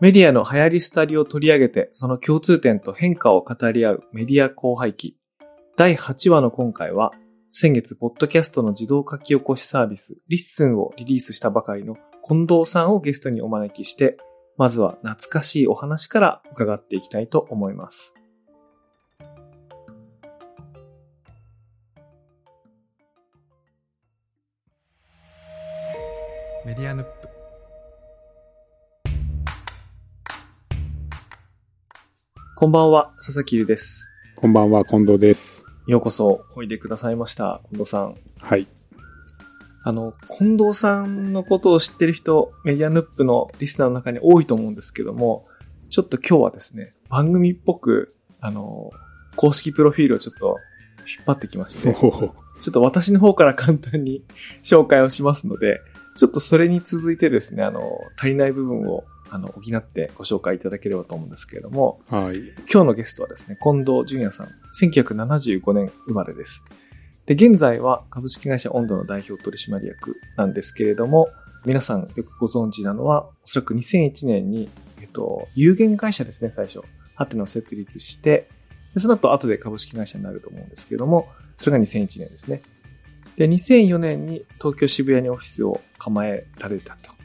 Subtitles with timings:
[0.00, 5.16] メディアの流行り廃りを取り上げて、その共通点と変化を語り合うメディア興廃記。
[5.76, 7.10] 第8話の今回は、
[7.50, 14.18] 先月、ポッドキャストの自動書き起こしサービス、 LISTEN をリリースしたばかりの近藤さんをゲストにお招きして、
[14.56, 18.14] まずは懐かしいお話から伺っていきたいと思います。
[26.64, 27.17] メディアヌッ
[32.58, 34.08] こんばんは、佐々木優です。
[34.34, 35.64] こんばんは、近藤です。
[35.86, 38.16] ようこそおいでくださいました、近藤さん。
[38.40, 38.66] はい。
[39.84, 45.44] あの、近藤さんのことを知ってる人、メディアヌップのリスナーの中に多いと思うんですけども、
[45.88, 48.90] ちょっと今日はですね、番組っぽく、あの、
[49.36, 50.56] 公式プロフィールをちょっと
[51.06, 52.32] 引っ張ってきまして、ちょ
[52.70, 54.24] っと私の方から簡単に
[54.64, 55.78] 紹介をしますので、
[56.16, 62.38] ちょっとそれに続いてですね、あの、足りない部分をあの、補ってご紹介いただければと思うんですけれども、はい。
[62.72, 64.48] 今日のゲストはですね、近藤淳也さん、
[64.80, 66.62] 1975年生まれです。
[67.26, 71.28] で、現在は株式会社温度の代表取締役なんですけれども、
[71.66, 74.68] 皆さんよくご存知なのは、おそらく2001年に、
[75.00, 76.80] えっと、有限会社ですね、最初。
[77.14, 78.48] ハテナを設立して、
[78.94, 82.62] でその後、後で株式会社になると思うんですけれども、それが2001年ですね。
[83.36, 87.17] で、2004年に東京渋谷にオフィスを構えられたと。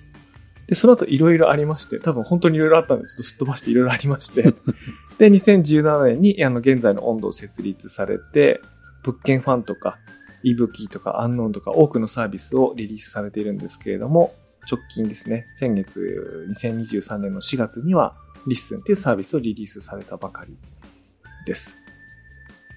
[0.67, 4.43] で、その後いろいろありまして、多分本当にいろいろあったんですけど、すっ飛ばしていろいろありまして、
[5.17, 8.61] で、2017年に、あの、現在の温度を設立されて、
[9.03, 9.99] 物件ファンとか、
[10.43, 14.33] e ブキーとか、アンノーンとか、多くのサービスをリリースされているんですけれども、
[14.69, 18.15] 直近ですね、先月、2023年の4月には、
[18.47, 20.57] LISTEN というサービスをリリースされたばかり
[21.45, 21.75] です。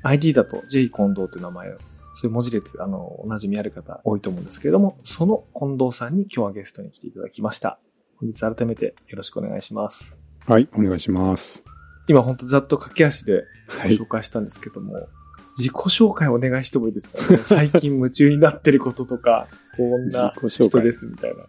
[0.02, 1.78] ID だと J 近藤という名前を
[2.17, 7.78] そういう文字列、あの、お馴染みある方多いと思うんですけれども、その近藤さんに今日はゲストに来ていただきました。
[8.17, 10.17] 本日改めてよろしくお願いします。
[10.47, 11.64] はい、お願いします。
[12.09, 15.06] 今ほんとざっと駆け足で紹介したんですけども、はい、
[15.59, 21.44] 自己紹介お願いしてもいいですか、ね、 最近夢中になってることとか、こんな人ですみたいな。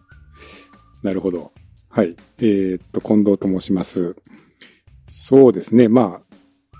[1.02, 1.52] なるほど。
[1.88, 2.16] はい。
[2.38, 4.16] えー、っと、近藤と申します。
[5.06, 5.88] そうですね。
[5.88, 6.22] まあ、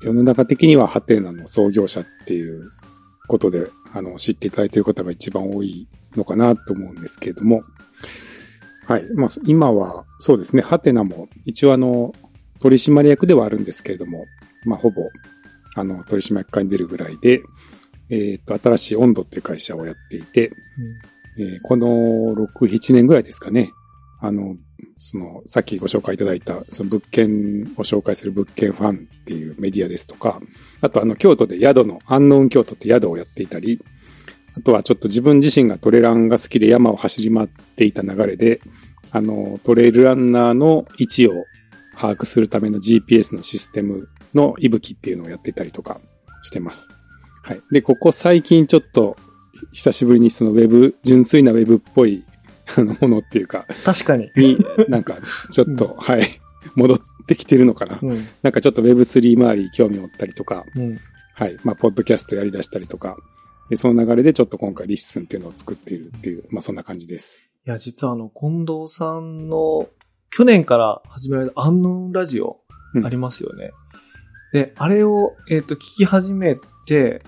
[0.03, 2.71] 世の中的にはハテナの創業者っていう
[3.27, 7.63] ことで、あの、知っていただいている方が一番多いのかなと思うんですけれども、
[8.87, 9.09] はい。
[9.15, 12.15] まあ、今は、そうですね、ハテナも、一応あの、
[12.61, 14.25] 取締役ではあるんですけれども、
[14.65, 15.03] まあ、ほぼ、
[15.75, 17.43] あの、取締役会に出るぐらいで、
[18.11, 20.49] えっ、ー、と、新しい温度っていう会社をやっていて、
[21.37, 23.71] うん、えー、この6、7年ぐらいですかね、
[24.21, 24.57] あの、
[24.99, 30.41] その、さっきご紹介いただいた、その物件を紹介する物件ファンっていうメディアですとか、
[30.81, 33.81] あとあの、京都で宿の、アンノーン京都って宿をやっていたり、
[34.57, 38.61] あとはちょっと自分自身がトレランが好きで山を走り回っていた流れで、
[39.13, 41.33] あの、トレイルランナーの位置を
[41.97, 46.01] 把握するための GPS のシステムの息吹っていうのをやっていたりとか
[46.43, 46.89] してます。
[47.43, 47.61] はい。
[47.71, 49.17] で、ここ最近ちょっと
[49.73, 52.25] 久しぶりにそのウェブ、純粋なウェブっぽい
[52.77, 53.67] あの、ものっていうか。
[53.85, 54.31] 確かに。
[54.37, 54.59] に、
[54.89, 55.17] なんか、
[55.51, 56.23] ちょっと、うん、はい、
[56.75, 57.99] 戻ってきてるのかな。
[58.01, 60.99] うん、なんかちょっと Web3 周り興味持ったりとか、うん、
[61.35, 63.17] はい、まあ、ポッドキャストやり出したりとか、
[63.71, 67.45] で、その流れでちょっと今回 LISTEN っていうのを作っているっていう、まあ、そんな感じです。
[67.67, 69.89] いや、実はあの、近藤さんの、
[70.31, 72.61] 去年から始められた UNKNOWN RADIO
[73.05, 73.73] ありますよね。
[74.53, 76.57] で、あれを、えっ、ー、と、聞き始め
[76.87, 77.23] て、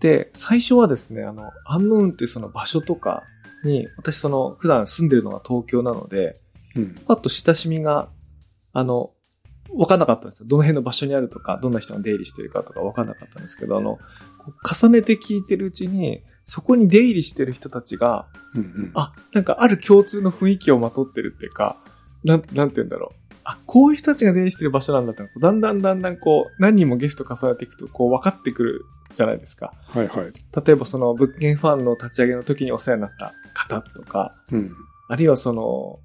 [0.00, 3.24] で、最初はですね、あの、アンノーンってその場所とか、
[3.64, 6.36] に、私その、普段住んでるのが東京なので、
[6.76, 8.08] うん、パッと親しみが、
[8.72, 9.10] あの、
[9.72, 10.46] わかんなかったんですよ。
[10.48, 13.98] どの辺の場所にあるとか、どんな人が出入りしてるかとかわかんなかったんですけど、あの、
[14.62, 21.76] 重ねて聞いてるうちに、そこに出入りしてる人たちが、うんうん、あ、なんかある共通の雰囲気をまとってるっていうか、
[22.24, 23.23] なん、なんて言うんだろう。
[23.44, 28.84] あ、こういう人たちが出入りしてる場所なんだって、だんだんだんだんこう、何人もゲスト重ねていくと、こう分かってくる
[29.14, 29.72] じゃないですか。
[29.86, 30.32] はいはい。
[30.66, 34.72] 例えばその物件ファンの立ち上げの時にお世話になった方とか、うん、
[35.08, 35.98] あるいはその、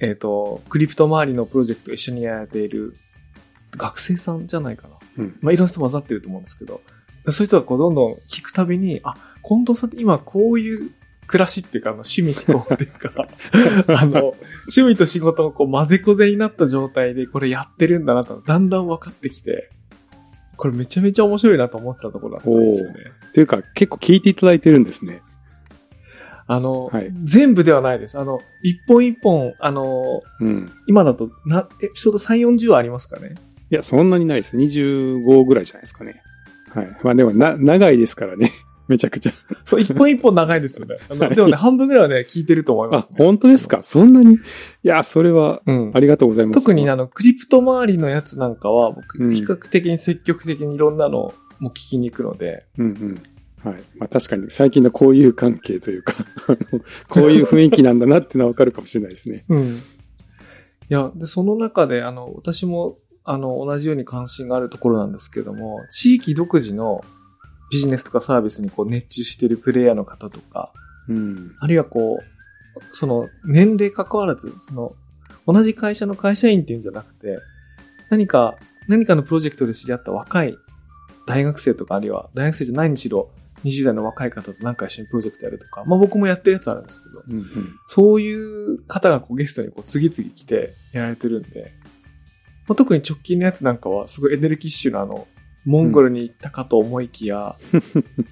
[0.00, 2.94] えっ、ー、と、クリプト周りのプロジェクトを一緒にやられている
[3.72, 4.94] 学生さんじゃないかな。
[5.18, 6.80] うん、まあいろんな人混ざってると思うんですけど、
[7.30, 9.14] そういう人がこうどんどん聞くたびに、あ、
[9.46, 10.90] 近藤さんって今こういう
[11.26, 13.10] 暮らしっていうか、あの趣味思考っていうか、
[14.00, 19.70] あの、趣味と仕事のこう混ぜこぜになった状態でこれやってるんだなと、だんだん分かってきて、
[20.56, 22.94] これめちゃめちゃ面白いなと思ったところだったんですよね。
[23.32, 25.22] というか、結構聞いていただいてるんですね。
[26.46, 28.18] あの、はい、全部ではないです。
[28.18, 33.34] あの、一本一本、あの、うん、今だと、な、エピソード3、40はありますかね？
[33.70, 34.56] いや、そんなにないです。
[34.56, 36.22] 25ぐらいじゃないですかね。
[36.70, 36.98] はい。
[37.02, 38.50] まあでも、な、長いですからね。
[38.88, 39.32] めちゃくちゃ。
[39.64, 40.96] そう一本一本長いですよね。
[41.10, 43.82] あのはいでもね、半分ぐらいはね、聞いてると思いまあす、ね。、本当ですか？
[43.82, 44.34] そんなに？
[44.34, 44.38] い
[44.82, 46.00] や、それは、うんあ。
[46.00, 46.60] りがとうございます。
[46.60, 53.22] 特にあの、クリプト周りのやつなんかは、僕、うん比較的に積極的にいろんなのも聞きに行くので、うんうん。
[53.70, 53.82] はい。
[53.96, 56.14] まあ確かに最近の交友関係というか、
[56.48, 59.44] あのこういう雰囲気なんだなっていうのはわかるかもしれないですね。
[59.48, 59.64] うん。
[59.66, 59.78] い
[60.90, 67.02] や、で、その中で、あの、私も、あの、同じように関心があるところなんですけども、地域独自の
[67.70, 70.72] ビジネスとかサービスにこう熱中しているプレイヤーの方とか、
[71.08, 71.54] うん。
[71.60, 72.24] あるいはこう、
[72.92, 74.94] その、年齢関わらず、その、
[75.46, 77.38] 同じ会社の会社員っていうんじゃなくて、
[78.10, 78.56] 何か、
[78.88, 80.56] 何かのプロジェクトで知り合った若い
[81.26, 83.30] 大学生とか、あるいは大学生じゃないにしろ、
[83.64, 87.76] 20代の若い方となんか一緒にプロジェクトやるとか、まあ僕もやってるやつあるんですけど、うんうん。
[87.88, 91.72] そういう方がこうゲストにこう次々来てやられてるんで、
[92.66, 95.26] まあ、特に直近のやつなんかはすごいエネルギッシュなあの、
[95.64, 97.56] モンゴルに行ったかと思いきや、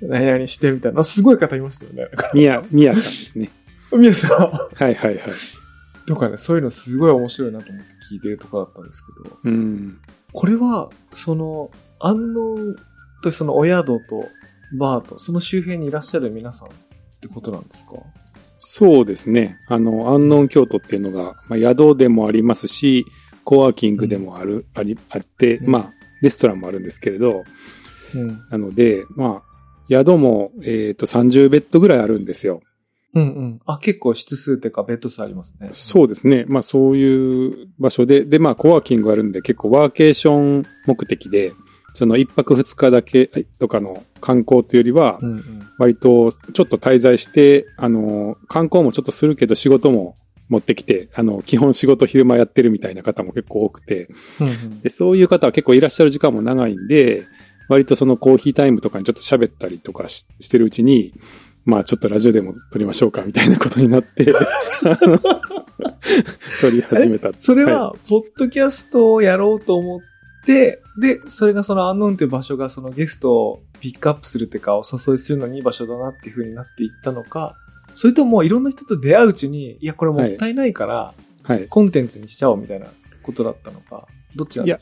[0.02, 2.08] 何々してみたいな、すごい方いましたよね。
[2.34, 3.50] みや、みやさんですね。
[3.96, 5.18] 宮さんはいはいはい。
[6.06, 9.98] とかね、そういうのすごい面白いなと思って聞いてるところだったんですけど、うん。
[10.32, 11.70] これは、その、
[12.00, 12.56] 安納
[13.22, 14.24] とそのお宿と
[14.78, 16.70] バーと、その周辺にいらっしゃる皆さんっ
[17.20, 17.92] てことなんですか？
[18.56, 19.58] そうですね。
[19.68, 23.04] あの、安納京都っていうのが、まあ、宿でもありますし、
[23.44, 27.44] コワーキングでもある、あり、あって、うんまあ、レストランもあるんですけれど、
[28.14, 28.40] うん。
[28.50, 29.52] なので、まあ、
[29.88, 32.62] 宿も、えっ、と、30ベッドぐらいあるんですよ。
[33.14, 33.60] うんうん。
[33.66, 35.68] あ、結構室数っていうかベッド数ありますね。
[35.72, 36.44] そうですね。
[36.48, 41.52] まあ、そういう場所で、で、まあ、コワーキングがあるんで、結構ワーケーション目的で、
[41.94, 43.26] その一泊二日だけ
[43.58, 45.20] とかの観光というよりは。
[45.78, 50.14] 割とちょっと滞在して、あの、観光もちょっとするけど仕事も
[50.52, 54.08] 持ってきて、あの、基本仕事昼間やってるみたいな方も結構多くて、
[54.38, 54.80] うんうん。
[54.82, 57.24] で、そういう方は結構いらっしゃる時間も長いんで、
[57.68, 61.12] 割とそのコーヒータイムとかにちょっと喋ったりとかししてるうちに、
[61.64, 64.26] まあちょっとラジオでも撮りましょうかみたいなことになって、
[66.60, 67.30] 撮り始めた。
[67.40, 70.00] それは、ポッドキャストをやろうと思っ
[70.44, 77.56] て、で、それがそのアンノンという場所がそのゲストをピックアップするっていうか、お誘いするのにいい場所だなっていう風になっていったのか、
[77.96, 81.66] それともいろんな人と出会ううちに、いや、これもったいないから、はい。
[81.68, 82.86] コンテンツにしちゃおうみたいな
[83.22, 84.06] ことだったのか、
[84.36, 84.78] どっちなんでしょ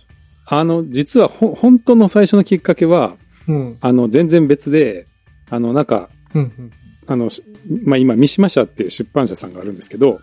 [0.47, 3.17] あの、実はほ、本当の最初のきっかけは、
[3.49, 3.79] ううん。
[3.81, 5.07] あの、全然別で、
[5.49, 6.71] あの、なんか、うんうん。
[7.07, 7.43] あの、し
[7.85, 10.21] まあ、今、三島社っていう出版社さんがあるんですけど、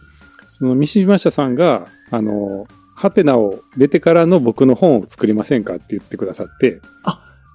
[0.50, 6.82] その三島社さんが、あの、ハテナを出てからの僕の本を作りませんかって言ってくださって、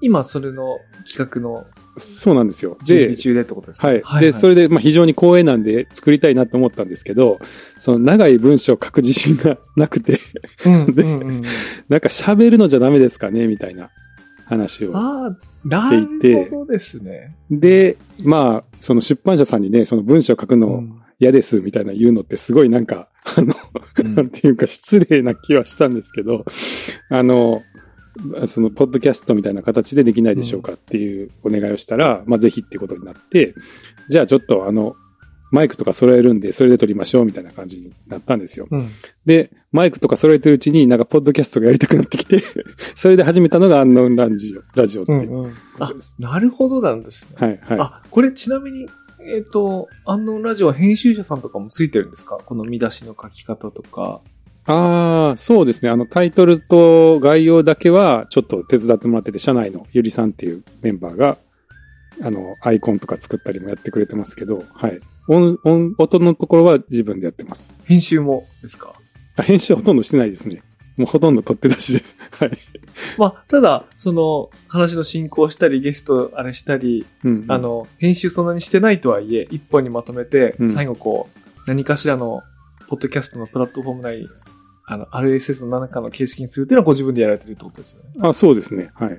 [0.03, 1.67] 今、それの企画の
[1.97, 2.79] そうなんですよ。
[2.85, 4.01] で準備、中でってことですね。
[4.05, 4.25] はい。
[4.25, 7.39] で、それで、まあ、非常に光栄なんで作りたいなと思ったんですけど、
[7.79, 10.19] その長い文章を書く自信がなくて、
[10.65, 11.43] うんでうんうんうん。
[11.89, 13.91] なんか喋るのじゃダメですかねみたいな
[14.47, 14.95] 話を。
[14.95, 17.37] していてるほどですね。
[17.51, 23.55] で、まあ、その出版社さんにね、その文章を書くのうん嫌ですみたいな言うのってすごいなんか、あの、
[24.05, 26.45] うん なんていうか失礼な気はしたんですけど、
[27.11, 27.63] あの、
[28.47, 33.55] その、ポッドキャストみたいな形でできないでしょうかっていうお願いをしたら、まあ、ぜひってことになって、
[34.09, 34.95] じゃあちょっとあの、
[35.51, 38.67] マイクとか揃えるんで、それで撮りましょうみたいな感じになったんですよ。
[38.71, 38.89] うん。
[39.27, 42.43] で、マイクとか揃えてるうちになんか、ポッドキャストがやりたくなってきて、
[42.97, 45.53] それで始めたのがアンノンラジオ、ラジオっていううんうん。
[45.79, 47.37] あなるほどなんですね。
[47.37, 47.79] はい、はい。
[47.81, 48.89] あ、これちなみに、
[49.27, 52.39] えっ、と、アンノンラジオは編集者さんとかもついてるんですか？
[52.45, 54.23] この見出しの書き方とか。
[54.67, 55.91] ああ、そうですね。
[55.91, 61.37] あの、タイトルと概要だけは、ちょっと手伝ってもらってて、社内のゆりさんっていうメンバーが、
[62.23, 65.01] あの、アイコンとか作ったりもやってくれてますけど、はい。
[65.29, 67.75] 音、音、音のところは自分でやってます。
[67.85, 68.93] 編集もですか？
[69.37, 70.63] あ編集はほとんどしてないですね。
[70.97, 72.17] もうほとんど取って出しです。
[72.39, 72.51] はい。
[73.19, 82.43] まあ、ただ、その、話の進行したり、ゲストあれしたり、うん、あ、の、編集そんなにしてないとはいえ、一本にまとめてう、ん最後こう、何かしらの、
[82.89, 84.29] ポッドキャストのプラットフォーム内、
[84.85, 88.11] あの、RSS の何かの形式にするっていうのはご自分でやられてるってことですよね。
[88.21, 88.91] あ、そうですね。
[88.95, 89.19] はい。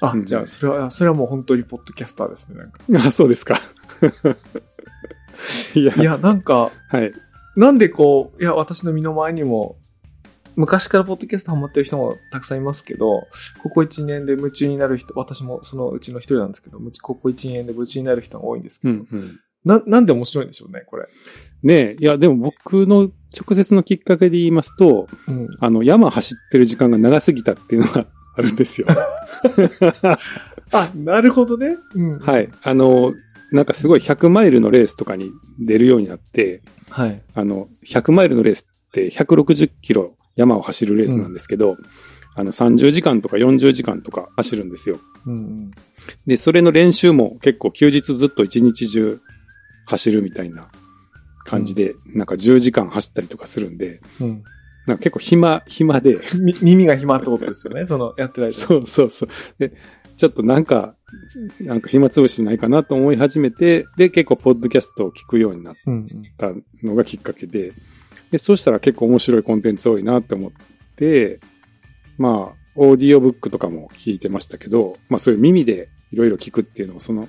[0.00, 2.80] あ、うんじゃあ、それは、それはもう本当にポッドキャスターですね、なんか。
[3.08, 3.60] あ、そうですか。
[5.74, 7.12] いや、いや、なんか、はい。
[7.56, 9.76] なんでこう、いや、私の身の前にも、
[10.56, 13.28] 昔からポッドキャストハマってる人もたくさんいますけど、
[13.62, 19.40] ここ1年で夢中になる人、私もそのうちの一人なんですけど、ここ1年で夢中になる人が多いんですけど、うん、うん。
[19.68, 21.06] な、なんで面白いんでしょうね、これ。
[21.62, 25.48] ねえ、いや、でも僕の直接のきっかけで言いますと、うん。
[25.60, 28.06] あの、山走ってる時間が長すぎたっていうのが
[28.36, 28.86] あるんですよ。
[30.72, 31.76] あ、なるほどね。
[31.94, 32.18] うん。
[32.18, 32.48] はい。
[32.62, 33.12] あの、
[33.52, 37.20] なんかすごい100マイルのレースとかに出るようになって、はい。
[37.34, 41.76] あの、100マイルのレースって160キロ山を走るレースなんですけど、
[42.34, 44.98] あの30時間とか40時間とか走るんですよ。
[45.26, 45.70] うんうん。
[46.26, 49.20] で、それの練習も結構休日ずっと一日中
[49.88, 50.68] 走るみたいな
[51.44, 54.44] 感じで、なんか10時間走ったりとかするんで、うん。
[54.86, 57.86] なんか結構暇、暇で、み耳が暇ってことですよね。
[57.86, 59.28] その、やってないそうそうそう。
[59.58, 59.72] で、
[60.16, 60.94] ちょっとなんか、
[61.60, 66.22] なんか暇つぶしないかなと思い始めて、で、結構ポッドキャストを聞くようになっうんうん。
[66.36, 66.52] た
[66.82, 67.72] のがきっかけで、
[68.30, 70.50] で、そうしたら結構面白いコンテンツ多いなって思っ
[70.96, 71.40] て、
[72.18, 77.28] まあ、オーディオブックとかも聞いてましたけど、まあそういう耳でいろいろ聞くっていうのを、その、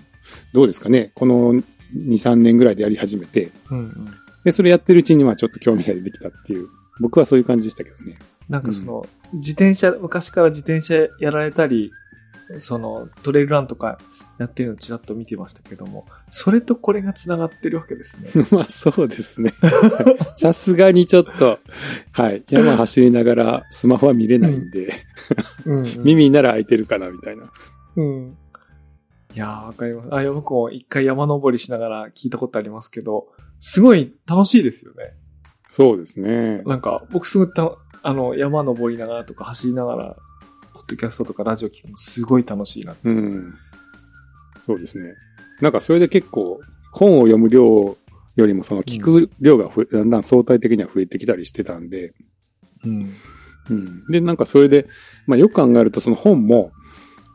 [0.54, 1.62] どうですかね、この
[1.96, 4.08] 2、3年ぐらいでやり始めて、うんうん。
[4.44, 6.68] で、それやってるうちにはちょっと興味が出てきたっていう、
[7.00, 8.20] 僕はそういう感じでしたけどね。
[8.48, 11.92] なんかその、自転車、昔から自転車やられたり、
[12.58, 14.00] その、トレイルランとか
[14.40, 18.30] やってるのちらっと見てましたけども、それとこれが繋がってるわけですね。
[18.52, 19.54] まあそうですね。
[20.36, 21.60] さすがにちょっと、
[22.14, 22.44] はい。
[22.50, 24.94] 山走りながらスマホは見れないんで、
[25.66, 25.86] うん、うん。
[26.04, 27.52] 耳なら開いてるかなみたいな。
[27.98, 28.38] うん。
[29.34, 30.16] いやー、わかります。
[30.16, 33.28] あ、いや僕も一回山登りしながら聞いたことありますけど、
[33.60, 35.14] すごい楽しいですよね。
[35.72, 36.64] そうですね。
[36.64, 37.72] なんか、僕すごいた、
[38.02, 40.16] あの、山登りながらとか走りながら、
[40.74, 42.96] ポッドキャストとかラジオ聞くのすごい楽しいな。
[43.04, 43.54] うん。
[44.66, 45.14] そうですね。
[45.62, 46.60] なんかそれで結構
[46.92, 47.98] 本を読む量
[48.36, 52.14] よりもその聞く量がふ、だんだん相対的には増えてきたりしてたんで、
[52.84, 53.14] うん。
[53.70, 54.06] うん。
[54.08, 54.88] で、なんかそれで、
[55.28, 56.72] まあよく考えるとその本も、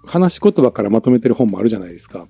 [0.06, 2.26] 話し言葉からまとめてる本もあるじゃないですか。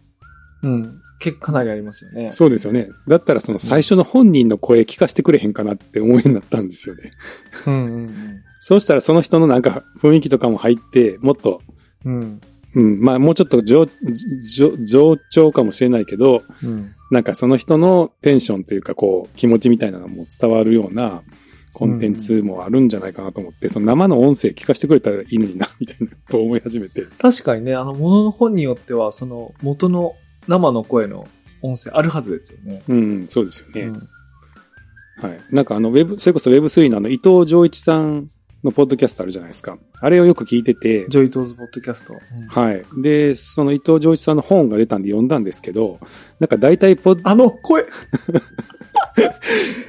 [0.62, 1.00] うん。
[1.18, 2.30] 結構かなりありますよね。
[2.30, 2.88] そうですよね。
[3.08, 7.12] だったらその最初の本人の声聞かせてくれへんかなって思いになったんですよね。
[7.66, 8.14] うんうん
[8.66, 11.60] そうしたらその人のなんか雰囲気とかも入って、もっと、
[12.06, 12.14] うん。
[12.14, 12.40] うん。
[12.74, 13.86] うん、まあもうちょっと上、
[14.56, 16.94] 上上調かもしれないけど、うん。
[17.10, 21.22] なんかその人のテンションというかこう気持ちみたいなのも伝わるような
[21.74, 27.04] コンテンツもあるんじゃないかなと思って、その生の音声聞かせてくれたらいいのにな、みたいなと思い始めて。
[27.18, 30.14] 確かにね、あの、ものの本によっては、その、元の
[30.46, 31.26] 生の声の
[31.62, 32.82] 音声あるはずですよね。
[32.88, 33.82] うん、そうですよね。
[33.82, 34.08] うん
[35.16, 35.38] はい。
[35.50, 38.30] なんかあの、ウェブ、それこそ Web3 のあの、伊藤浄一さん
[38.64, 39.78] のポッドキャストあるじゃないですか。
[40.00, 42.14] あれをよく聞いてて、 Joi Ito's Podcast。
[42.14, 42.82] うんはい。
[42.96, 45.98] で、その伊藤穰一さんの本が出たんで読んだんですけど、
[46.40, 47.84] なんか大体ポッ、あの声。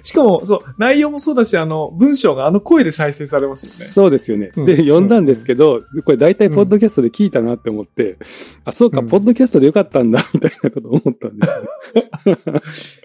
[0.04, 3.92] しかも、そう、内容もそうだし、あの、文章があの声で再生されますよね。
[3.92, 4.52] そうですよね。
[4.56, 8.18] うんで、読んだんですけど、これ大体ポッドキャストで聞いたなって思って、
[8.66, 12.62] あ、そうか、うんポッドキャストでよかったんだ、みたいなこと思ったんですよね。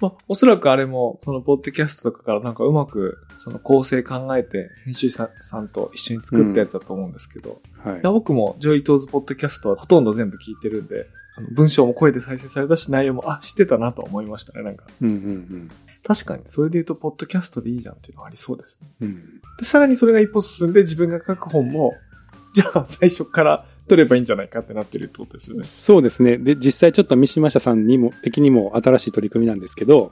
[0.00, 8.12] まあ、おそらくあれも、その、ポッドキャストとかからなんかうまく、その構成考えて、編集者さんと一緒に作ったやつだと思うんですけど、はいいや、。
[8.12, 11.06] 僕も Joi Ito's Podcast はほとんど全部聞いてるんで、
[11.38, 14.84] あの文章も声で再生されたし、内容も、あ、知ってたなと思いましたね、なんか。
[15.00, 15.70] うんうん
[16.06, 18.88] 確かに、それで言うと、ポッドキャストでいいじゃんっていうのはありそうですね。
[19.00, 19.08] うん。
[19.08, 19.40] うん。
[19.58, 21.94] で、さらにそれが一歩進んで、自分が書く本も、
[22.54, 25.62] じゃあ、最初から取ればいいんじゃないかってなってるってことですよね。
[25.62, 26.38] そうですね。
[26.38, 30.10] で、実際ちょっと三島社さんにも、的にも新しい取り組みなんですけど、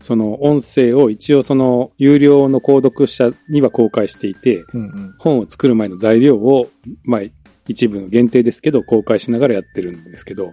[0.00, 5.14] その音声を一応その有料の購読者には公開していて、うんうん。
[5.18, 6.68] 本を作る前の材料を、
[7.04, 7.20] まあ、
[7.68, 10.52] 一部の限定ですけど、公開しながらやってるんですけど、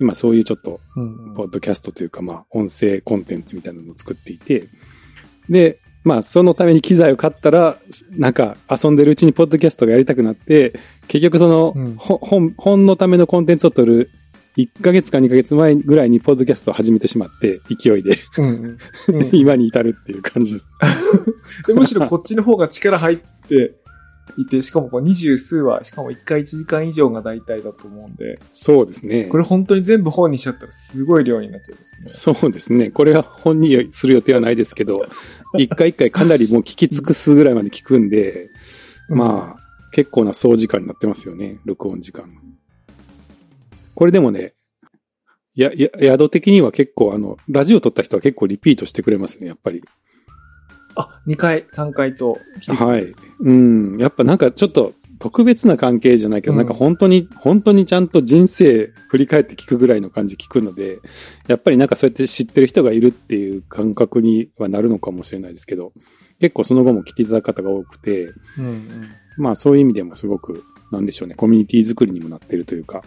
[0.00, 0.80] 今そういうちょっと、
[1.36, 4.68] ポッドキャストというか、まあ、音声コンテンツみたいなのを作っていて、
[5.48, 7.78] で、まあ、そのために機材を買ったら、
[8.10, 10.74] なんか、遊んでるうちにポッドキャストがやりたくなって、
[11.08, 14.10] 結局その、うんほ本、本のためのコンテンツを取る、
[14.56, 20.74] 1ヶ月か2ヶ月前ぐらいにポッドキャストを始めてしまって、勢いで、うんうんうん 今に至るっていう感じです。
[21.66, 23.18] でむしろこっちの方が力入っ
[23.48, 23.74] て
[24.38, 29.24] いて、しかもこう二十数話、しかも1回1時間以上が大体だと思うんで、そうですね。
[29.24, 32.34] これ本当に全部本にしちゃったらすごい量になっちゃいますね。
[32.34, 32.90] そうですね。
[32.90, 35.04] これは本にする予定はないですけど、
[35.58, 38.50] 一回一回かなりもう聞き尽くすぐらいまで聞くんで、
[39.08, 39.63] まあ、
[39.94, 41.60] 結構な総時間になってますよね。
[41.64, 42.28] 録音時間。
[43.94, 44.54] これでもね、
[45.54, 49.84] や、や、宿的には結構あの、ラジオ撮った人は結構リピートしてくれますね、やっぱり。
[50.96, 52.36] あ、2回、3回と
[52.76, 53.14] はい。
[53.38, 53.96] うん。
[53.98, 60.98] やっぱなんかちょっと特別な関係じゃないけど、うんなんか本当に、本当にちゃんと人生振り返って聞くぐらいの感じ聞くので、
[61.46, 65.92] やっぱりなんかそうやって知ってる人がいるっていう感覚にはなるのかもしれないですけど、
[66.40, 68.24] 結構その後も来ていただく方が多くて、
[68.58, 69.10] うんうん。
[69.36, 73.02] まあそういう意味でもすごく、なんでしょうね、コミュニティ作りにもなってるというか、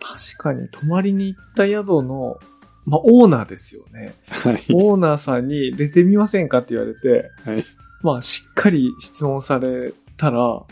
[0.00, 2.38] 確かに、泊まりに行った宿の、
[2.86, 4.14] まあ、オーナーですよね。
[4.28, 4.64] はい。
[4.72, 7.64] オーナーさんに出てみませんかって言われて、はい。
[8.02, 10.62] まあ、しっかり質問されたら、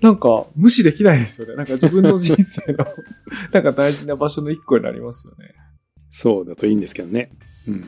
[0.00, 1.56] なんか、無視できないですよね。
[1.56, 2.86] なんか自分の人生の、
[3.52, 5.54] なんか大事な場所の一個になりますよね。
[6.08, 7.30] そうだといいんですけどね。
[7.66, 7.74] うん。
[7.74, 7.80] い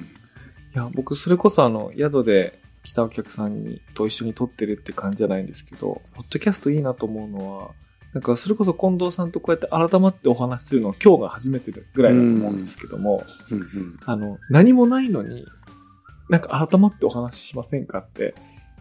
[0.75, 7.70] や、僕、それこそあの、宿で来たお客さんにと一緒に撮ってるって感じじゃないんですけど、ポッドキャストいいなと思うのは、
[8.14, 13.96] なんかそれこそ近藤さんとこうやって改まってお話しするのは今日が初めてぐらいだと思うんですけども、うんうん。
[14.06, 15.44] あの、何もないのに、
[16.28, 18.36] なんか改まってお話ししませんかって、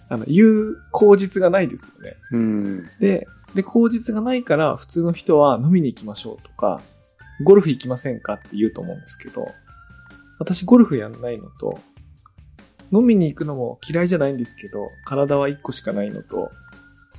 [0.07, 2.15] あの、言う口実がないですよね。
[2.31, 2.85] うん。
[3.00, 6.79] で、で、口実がないから普通の人は飲みに行きましょうとか、
[7.43, 9.47] ゴルフ行きませんかって言うと思うんですけど、
[10.38, 11.79] 私ゴルフやんないのと、
[12.96, 16.50] 飲みに行くのも嫌いじゃないんですけど、体は一個しかないのと、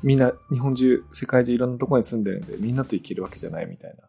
[0.02, 4.08] みんな日本中、世界中いろんなところに住んでるんで、みんなと行けるわけじゃないみたいな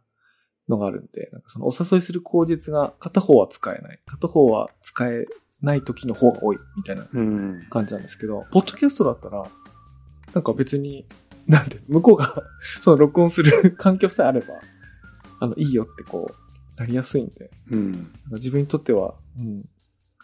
[0.69, 5.25] のがあるんで、なんかそのお誘いする口実が片方は使えない、片方は使え
[5.61, 7.67] ない時の方が多いみたいなうん。
[7.69, 9.45] 感じなんですけど、ポッドキャストだったら、
[10.33, 11.07] なんか別に、
[11.47, 12.43] なんで、向こうが、
[12.83, 14.47] その録音する 環境さえあれば、
[15.39, 18.07] あの、いいよってこう、なりやすいんで、うん。
[18.33, 19.65] 自分にとっては、うん、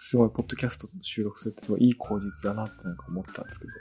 [0.05, 3.71] すごい、ポッドキャストの収録するってすごいいい口実だなってなんか思ったんですけど。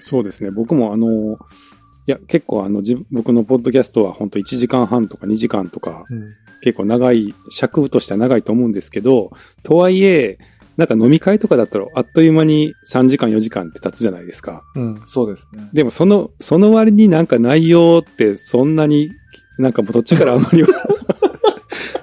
[0.00, 0.50] そうですね。
[0.50, 6.26] 僕もあの、いや、結構あの、自僕のポッドキャストは本当1時間半とか2時間とか、うん。
[6.62, 9.30] 結構長い、尺としては長いと思うんですけど、
[9.62, 10.38] とはいえ、
[10.76, 14.64] なんか飲み会とかだったらあっという間に3時間4時間って経つじゃないですか。
[14.74, 15.68] うん、そうですね。
[15.72, 19.10] でもその、その割になんか内容ってそんなに、
[19.58, 20.64] なんかもうどっちからあんまり、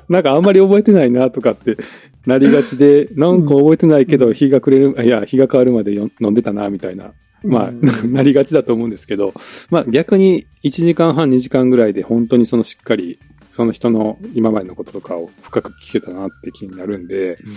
[0.10, 1.78] なんかあんまり覚えてないなとかって
[2.26, 7.14] なりがちで、なんか覚えてないけど日が暮れる、いや、日が変わるまでよ飲んでたなみたいな。
[7.44, 7.82] まあ、うん
[8.14, 9.34] なりがちだと思うんですけど、
[9.70, 13.20] まあ逆に1時間半2時間ぐらいで本当にそのしっかり、
[13.52, 17.54] その人の今までのこととかを深く聞けたなって気になるんで、うん。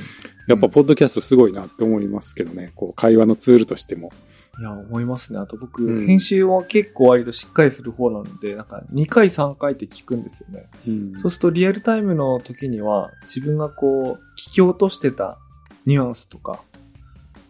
[0.46, 4.12] やっぱポッドキャストすごいなって思いますけどね、こう会話のツールとしても。
[4.58, 5.38] いや、思いますね。
[5.38, 10.68] あと僕、うん編集は結構割としっかりする方なので、なんか2回3回って聞くんですよね。
[10.86, 15.38] うんそうするとリアルタイムの時には自分がこう聞き落としてた
[15.86, 16.60] ニュアンスとか、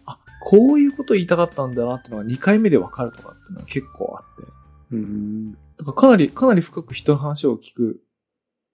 [0.04, 5.52] あ、こういうこと言いたかったんだなっていうのが2回目でわかるとかっていうのは結構あって、うん。
[5.52, 8.00] だからかなり、かなり深く人の話を聞く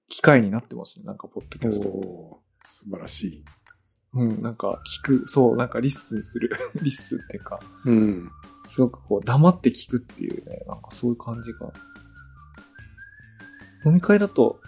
[0.08, 1.06] 機会になってますね。
[1.06, 2.40] なんかポッドキャスト。
[2.64, 3.44] 素晴らしい。
[4.14, 6.50] うん、なんか聞く、そう、なんか listen する。
[6.82, 8.30] listen っていうか、うん。
[8.72, 11.72] すごくこう黙って聞くっていうね、なんかそういう感じが。
[13.84, 14.60] 飲み会だと、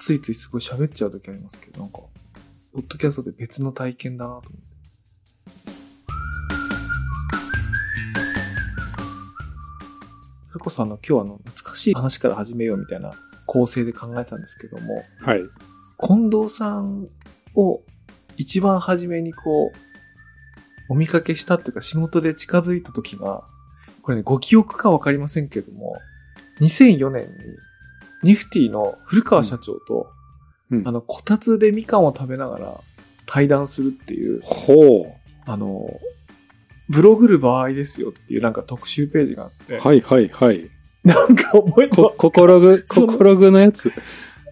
[0.00, 1.98] ついついすごい喋っちゃう時ありますけど、なんか、
[2.72, 4.76] ポッドキャストで別の体験だなと思って。
[10.52, 13.12] それこそあの、今日あの、難しい話から始めようみたいな
[13.46, 15.42] 構成で考えたんですけども、はい。
[15.98, 17.08] 近藤さん
[17.54, 17.82] を
[18.36, 19.78] 一番初めにこう、
[20.88, 23.44] お見かけしたっていうか仕事で近づいた時が、
[24.02, 25.96] これね、ご記憶かわかりませんけども、
[26.60, 27.30] 2004年に
[28.22, 30.08] ニフティの古川社長と、
[30.70, 32.80] うんあの、こたつでみかんを食べながら
[33.26, 35.12] 対談するっていう、ほ
[35.44, 35.88] あの、
[36.88, 39.80] ブログる場合ですよっていうなんか特集ページがあって、う。
[39.80, 40.70] はいはいはい。
[41.04, 42.16] なんか覚えてこますか？
[42.16, 43.92] 心具、その心具のやつ。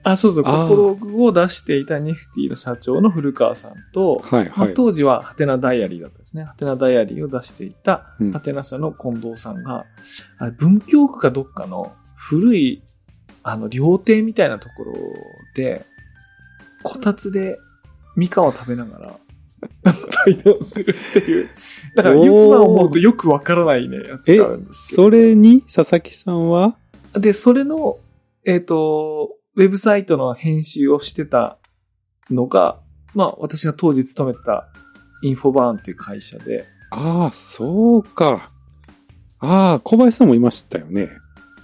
[0.05, 4.75] あ、そうそう、あー心具を出していたニフティの社長の古川さんと、はいまあはい。
[4.75, 6.45] 当時はハテナダイアリーだったんですね。
[6.45, 9.87] ハテナダイアリーを出していたうんハテナ社の近藤さんが、
[10.39, 12.83] あれ文京区かどっかの古い、
[13.43, 14.93] あの、料亭みたいなところ
[15.57, 15.85] で、
[16.83, 17.59] こたつで
[18.15, 19.19] みかんを食べながら、
[20.25, 21.49] 対談するっていう。
[21.97, 25.03] だから、よくは思うとよくわからないね、やつえがあるんですけど。
[25.05, 25.63] それに？
[25.63, 26.77] 佐々木さんは？
[27.15, 27.99] で、それの、
[28.45, 31.59] えっ、と、ウェブサイトの編集をしてた
[32.31, 32.81] のが、
[33.15, 34.69] まあ、私が当時勤めてた
[35.23, 38.51] インフォバーンという会社で、ああ、そうか。
[39.41, 41.11] ああ、小林さんもいましたよね。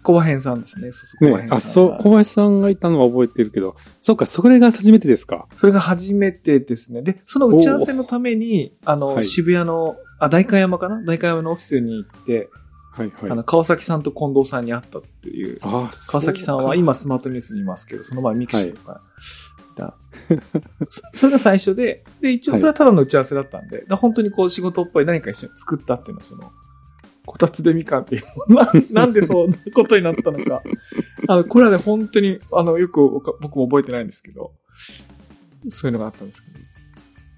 [0.03, 0.93] 小葉編さんですね。
[0.93, 1.57] そうそう、小葉編さんが。
[1.57, 5.47] ねあ、そう、小林さんがいたのは覚えてるけど、そうか、それが初めてですか？
[5.57, 7.03] それが初めてですね。
[7.03, 11.03] で、その打ち合わせのために、あの、はい渋谷の、あ、代官山かな？
[11.05, 12.49] 代官山のオフィスに行って、
[13.01, 13.31] はいはい。
[13.31, 15.59] あの、川崎さんと近藤さんに会ったっていう。
[15.63, 19.01] ああ、そう川崎さんは今スマートニュースにいますけど、その前 mixi とか
[19.75, 19.95] いた。
[20.91, 26.53] そ それが最初で、で、一応それはただの打ち合わせだったんで、だから本当にこう仕事っぽい何か一緒に作ったっていうのはその、
[27.27, 30.63] こたつでみかんっていう、 ななんでそんなことになったのか。
[31.29, 34.53] あの、これはね、本当に、あの、よく僕僕も覚えてないんですけど、
[35.71, 36.61] そういうのがあったんですけど。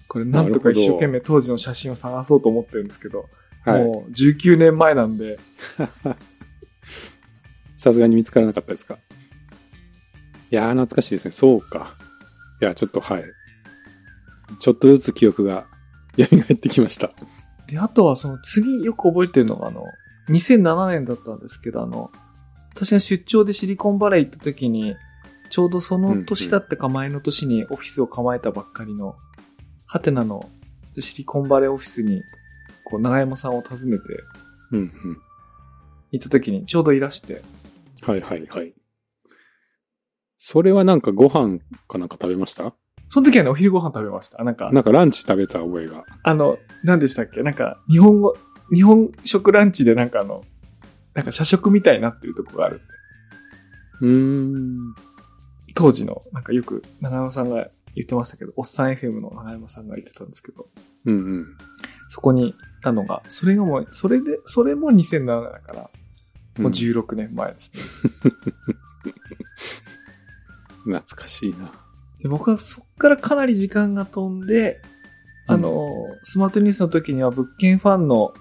[0.08, 3.30] これなんとか一生懸命当時の写真を探そうと思ってるんですけど、
[3.64, 3.84] はい。
[3.84, 5.38] もう19年前なんで、
[7.76, 8.98] さすがに見つからなかったですか？
[10.50, 11.32] いやー、懐かしいですね。
[11.32, 11.94] そうか。
[12.60, 13.24] いや、ちょっと、はい。
[14.58, 15.66] ちょっとずつ記憶が
[16.18, 17.10] 蘇ってきました。
[17.66, 19.84] で、あとはその次よく覚えてるのがあの、
[20.28, 22.10] 2007年だったんですけど、あの、
[22.74, 24.94] 私が出張でシリコンバレー行った時に、
[25.48, 29.16] ちょうどその年だったか前の年にオフィスを構えたばっかりの、
[29.86, 30.48] ハテナの
[30.98, 32.22] シリコンバレーオフィスに、
[32.92, 34.04] こう、長山さんを訪ねて
[34.72, 34.92] うんうん。
[36.12, 37.42] 行った時にちょうどいらして、
[38.02, 38.74] はいはいはい。
[40.36, 42.74] それはなんかご飯かなんか食べました？
[43.08, 44.40] その時はね、お昼ご飯食べました。
[44.40, 46.04] あなんか、なんかランチ食べた覚えが。
[46.22, 47.42] あの、何でしたっけ？
[47.42, 48.34] なんか、日本語、
[48.74, 50.44] 日本食ランチでなんかあの、
[51.14, 52.80] なんか社食みたいになってるとこがある。
[54.00, 54.94] うーん。
[55.74, 60.68] 当時の、なんかよく長山さんが言ってましたけど、おっさん FM の長山さんが言ってたんですけど、
[61.06, 61.46] うんうん。
[62.10, 65.88] そこにたのが、それがもう、それで、それも2007だから、も
[66.58, 67.80] ううん16年前ですね。
[70.84, 71.72] 懐かしいな。
[72.20, 74.80] で僕はそっからかなり時間が飛んで、
[75.46, 78.32] あの、スマートニュースの時には物件ファンの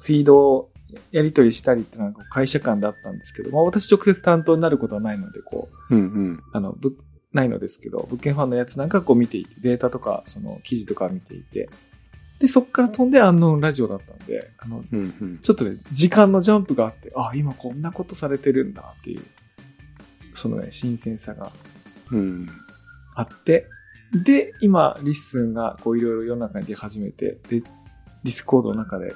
[0.00, 0.72] フィードを
[1.12, 6.40] やり取りしたりっていうのが会社間だったんですけど、まあ私直接担当になることはないので、こう、うんうん。
[6.52, 6.96] あの、ぶ
[7.32, 11.68] ないのですけど、物件ファンのやつなんかこう見ていて、データとか、その記事とか見ていて、
[12.38, 15.38] で、そっから飛んで UNKNOWN RADIO だったんで、あの、うんうん。
[15.38, 19.22] ちょっとね、時間のジャンプがあって、あ、今こんなことされてるんだっていう、
[20.34, 21.50] そのね、新鮮さが
[22.10, 22.48] うん。
[23.14, 23.66] あって、
[24.12, 29.12] で、今、 LISTEN がこういろいろ世の中に出始めて、で、 Discord の中で、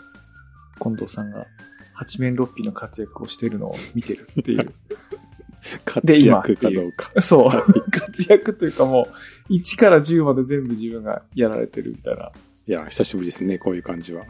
[0.81, 1.47] 近藤さんが
[1.95, 4.69] 八面六臂の活躍をしているのを見てるっていう。
[5.85, 7.23] 活躍かどうか。
[7.23, 7.51] そう。
[7.91, 9.07] 活躍というかも
[9.49, 12.33] う、1から10まで全部自分がやられてるみたいな、
[12.65, 14.25] いや、久しぶりですね、こういう感じは。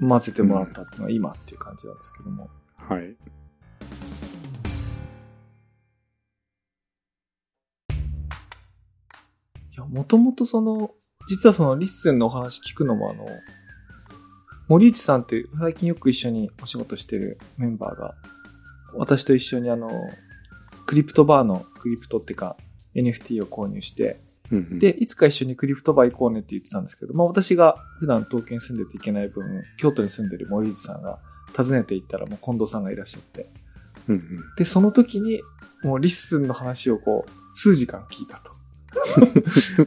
[0.00, 2.50] 混ぜてもらったっていうのは今っていう感じなんですけども。
[2.76, 3.10] はい。
[3.10, 3.14] い
[9.74, 10.90] や、もともとその、
[11.30, 13.26] 実はその LISTEN のお話聞くのもあの、
[14.68, 18.14] 森内さんっていう最近よく一緒にお仕事してるメンバーが、
[18.96, 19.90] 私と一緒にあの、
[20.84, 22.58] クリプトバーのクリプトっていうか
[22.94, 24.18] NFT を購入して、
[24.50, 31.18] うんうん、で、いつか一緒にクリプトバー行こうねって言ってたんですけど、まあ私が普段東京に住んでていけない分、京都に住んでる森内さんが
[31.56, 33.50] 訪ねて行ったらもう近藤さんがいらっしゃって、
[34.08, 35.40] うんうん、で、その時に、
[35.82, 38.58] もう LISTEN の話をこう、数時間聞いたと。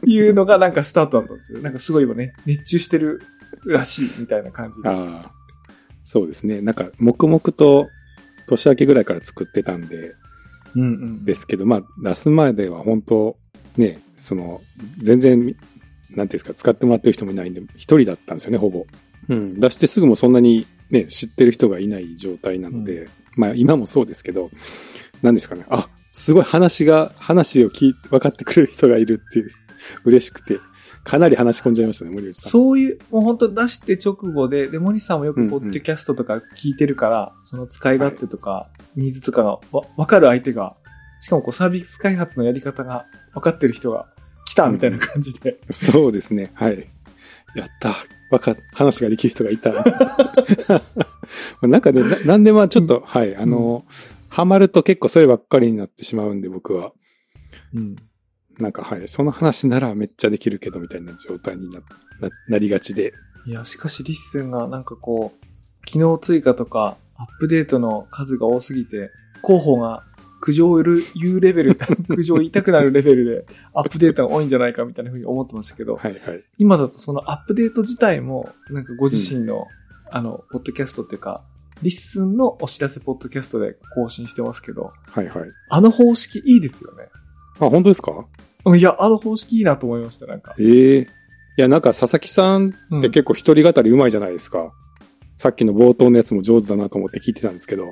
[0.06, 1.60] いうのがなんかスタートだったんですよ。
[1.60, 3.20] なんかすごい今ね、熱中してる
[3.66, 4.88] らしいみたいな感じで。
[4.88, 5.30] ああ、
[6.02, 6.60] そうですね。
[6.60, 7.88] なんか、黙々と
[8.46, 10.14] 年明けぐらいから作ってたんで、
[10.74, 11.24] うんうん。
[11.24, 13.36] ですけど、まあ、出す前では本当、
[13.76, 14.60] ね、その、
[14.98, 15.56] 全然、なんてい
[16.14, 18.86] うんですか、使ってもらってる人もいないんで、一人だったんですよね、ほぼ。
[19.28, 19.60] うん。
[19.60, 24.50] 出してすぐもそんなにね、知ってる人がいない状態なので、まあ、今もそうですけど、
[25.22, 29.50] なんですかね、あ、すごい話が、話を聞い、分かってくれる人がいるっていう、
[30.04, 30.58] 嬉しくて、
[31.04, 32.52] かなり話し込んじゃいましたね、森内さん。
[32.52, 40.76] そういう、もう本当出して直後で、で、森さんもよくうんうんポッドキャストとか聞いてるから、その使い勝手とか、ニーズとかがわわかる相手が、
[41.22, 44.08] しかもこうサービス開発のやり方が分かってる人が
[44.44, 45.58] 来たみたいな感じで。
[45.70, 46.86] そうですね、はい。
[47.54, 47.94] やった。
[48.30, 49.72] わか、話ができる人がいた。
[51.62, 53.84] なんかね、ななんでまあちょっと、はい、あの、
[54.30, 56.92] ハマると結構そればっかりになってしまうんで、僕は。
[57.74, 57.96] うん。
[58.58, 61.80] なんかはい、その話ならめっちゃできるけど、みたいな状態にな、
[62.20, 63.14] な、なりがちで。
[63.46, 69.10] いや、しかし LISTEN がなんかこう、機能追加とかアップデートの数が多すぎて、
[69.44, 70.04] 広報が
[70.42, 71.74] 苦情を言う言うレベル、
[72.10, 76.42] 苦情を言いたくなるレベルでアップデートが多いんじゃないかみたいなふうに思ってましたけど、はいはい。
[76.58, 79.66] 今だとそのアップデート自体も、なんかご自身の、
[80.10, 81.44] あの、ポッドキャストっていうか、
[81.82, 85.50] LISTEN のお知らせポッドキャストで更新してますけど、はいはい。
[85.70, 87.08] あの方式いいですよね。
[87.60, 88.26] あ、本当ですか？
[88.64, 90.54] うんいや、あの方式いいなと思いました、なんか。
[90.58, 91.06] ええい
[91.60, 94.72] や、なんか佐々木さんうんって結構一人語り上手いじゃないですか。
[95.36, 97.88] さっきの冒頭のやつも上手だなと思って聞いてたんですけど、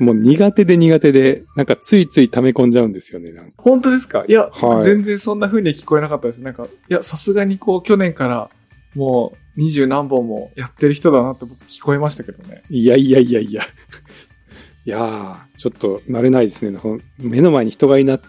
[0.00, 3.52] もう苦手で苦手で、なんかついつい溜め込んじゃうんですよね、なんか。
[3.58, 4.24] 本当ですか？
[4.26, 6.38] いや、はい全然そんな風には聞こえなかったです。
[6.38, 8.50] なんか、いや、さすがにこう、去年から、
[8.96, 12.62] もう、二十何本もやってる人だなって僕聞こえましたけどね。
[12.70, 13.62] いやいやいやいや。
[14.86, 16.78] いやー、ちょっと慣れないですね。
[17.18, 18.20] 目の前に人がいない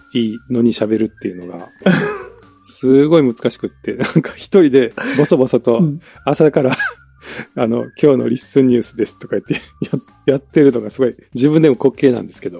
[0.50, 1.70] のに喋るっていうのが、
[2.64, 6.76] すごい難しくって、なんか一人でボソボソとうん朝から、
[7.56, 9.54] あの、今日のリッスンニュースですとか言って
[10.26, 12.60] ややってるのがすごい自分でも滑稽なんですけど。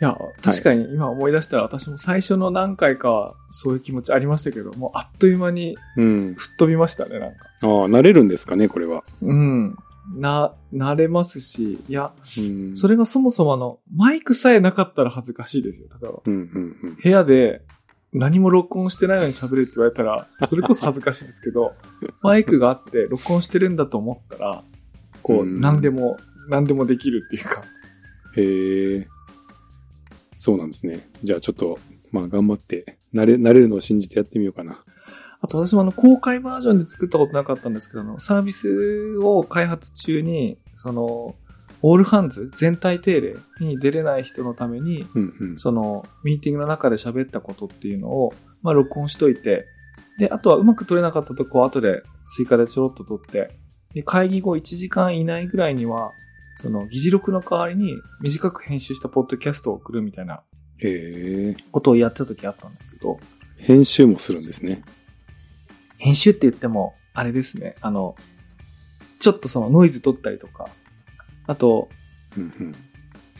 [0.00, 6.34] いや、確かに今思い出したら私も最初の何回かはそういう気持ちありましたけど、もうあっという間にうん。
[6.36, 7.46] 吹っ飛びましたね、なんか。
[7.62, 9.02] ああ、慣れるんですかね、これは。
[9.22, 9.76] うん。
[10.16, 12.76] な、慣れますし、いや、うん。
[12.76, 15.88] それがそもそもあの、マイクさえなかったら恥ずかしいですよ。
[16.00, 16.96] 例えば、うん、うん、うん。
[17.02, 17.62] 部屋で
[18.12, 21.74] 何も録音してないのに喋れって言われたら、それこそ恥ずかしいですけど、
[22.22, 24.64] マイクがあって録音してるんだと思ったら、
[25.22, 26.16] こう、うん何でも、
[26.48, 27.62] 何でもできるっていうか。
[28.36, 29.08] へえ。
[30.38, 31.00] そうなんですね。
[31.22, 31.78] じゃあちょっと、
[32.12, 34.80] まあ頑張って、慣れ、慣れるのを信じてやってみようかな。
[35.40, 41.36] あと私もあの、公開バージョンで作ったことなかったんですけど、あのサービスを開発中に、その、
[41.82, 45.58] オールハンズ全体定例に出れない人のために、うんうん。
[45.58, 49.66] その、ミーティングの中で喋ったことっていうのを、まあ、録音しといて、
[50.18, 52.02] で、あとはうまく取れなかったとこを後で
[52.36, 53.50] 追加でちょろっと取って、
[53.94, 56.12] で、会議後1時間以内ぐらいには、
[56.60, 60.42] その、議事録の代わりに短く編集したポッドキャストを送るみたいな
[60.80, 63.18] ええことをやってた時あったんですけど、
[63.56, 64.82] 編集もするんですね。
[65.98, 68.14] 編集って言っても、あれですね、あの、
[69.18, 70.68] ちょっとそのノイズ取ったりとか、
[71.48, 71.88] あと、
[72.36, 72.74] うんうん。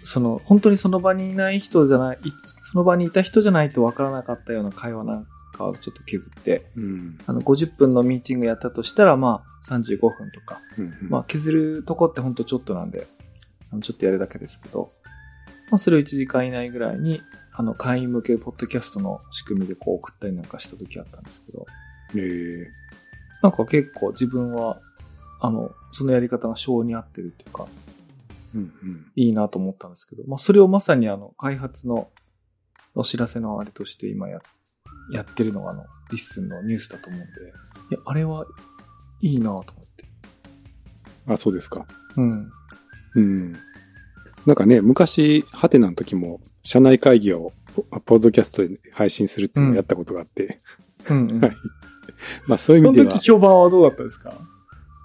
[0.03, 7.19] その、本当にその場にいない人じゃない、いその場にいた人じゃないとわからなかったような会話なんかをちょっと削って、うん。
[7.27, 11.09] あの、50分のミーティングやったとしたら、まあ、35分とか、うんうん。
[11.11, 13.07] まあ、削るとこってほんとちょっとなんで、
[13.71, 14.91] あのちょっとやるだけですけど、
[15.71, 17.21] まあ、それを1時間以内ぐらいに、
[17.53, 21.67] あの、会員向けポッドキャストの仕組みでこう送ったりなんかした時あったんですけど、
[22.17, 22.89] ええ
[23.43, 24.79] なんか結構自分は、
[25.41, 27.67] あの、そのやり方が性に合ってるっていうか。
[29.17, 32.09] いいなと思ったんですけど、まあ、それをまさにあの、開発の
[32.95, 34.41] お知らせのあれとして今や、
[35.13, 37.27] やってるのがあの、 LISTENのニュースだと思うんで、
[37.91, 38.47] いや、あれは
[39.21, 39.65] いいなと思っ
[39.97, 40.05] て。
[41.27, 41.87] あ、そうですか。
[42.17, 42.51] うん。
[43.15, 43.53] うん。
[44.47, 50.61] なんかね、昔、はてなの時も、社内会議をポ、ポッドキャストで配信するっていうのをやったことがあって、
[51.09, 51.41] うん、うん。
[51.41, 51.57] はい
[52.49, 54.35] まあそういうその意味では、時評判はどうだったですか？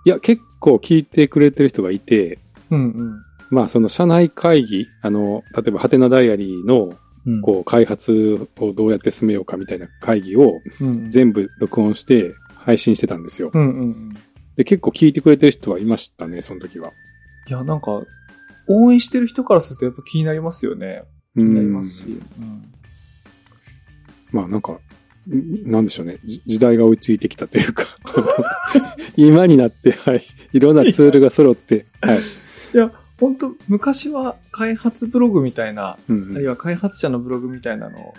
[0.06, 2.40] いや、結構聞いてくれてる人がいて、
[2.72, 3.22] うんうん。
[3.54, 10.60] まあその社内会議、あの、例えばハテナダイアリーの、うん、こう、開発をどうやって進めようかみたいな会議を。
[11.10, 13.52] 全部録音して配信してたんですよ。
[13.54, 14.14] うんうんうん。
[14.56, 16.92] で、結構聞いてくれてる人はいましたね、その時は。
[17.48, 18.02] いや、なんか、
[18.68, 21.04] 応援してる人からするとやっぱ気になりますよね。
[21.36, 22.06] 気気になりますし。
[22.40, 22.74] うん。
[24.32, 24.80] まあなんか、
[25.30, 26.18] んなんでしょうね。
[26.26, 27.86] じ時代が追いついてきたというか、
[29.16, 30.24] 今になって、はい。
[30.54, 32.20] いろんなツールが揃って、はい。
[32.20, 32.92] いや、
[33.24, 38.14] 本当昔は開発ブログみたいな、うんうんあるいは開発者のブログみたいなの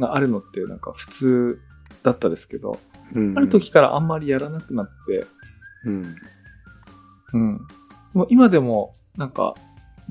[0.00, 1.60] があるのってなんか普通
[2.02, 2.78] だったですけど、
[3.14, 5.26] うんうんある時からあんまりやらなくなって、
[5.84, 6.16] うん。
[7.32, 7.60] うん。
[8.12, 9.54] もう今でもなんか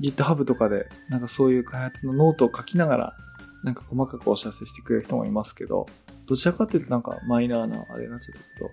[0.00, 3.16] GitHub とかでなんかそういう開発のノートを書きながら
[3.62, 5.86] なんか細かくお知らせしてくれる人もいますけど、
[6.26, 8.70] どちらかというとなんかマイナーなあれになっちゃったけど、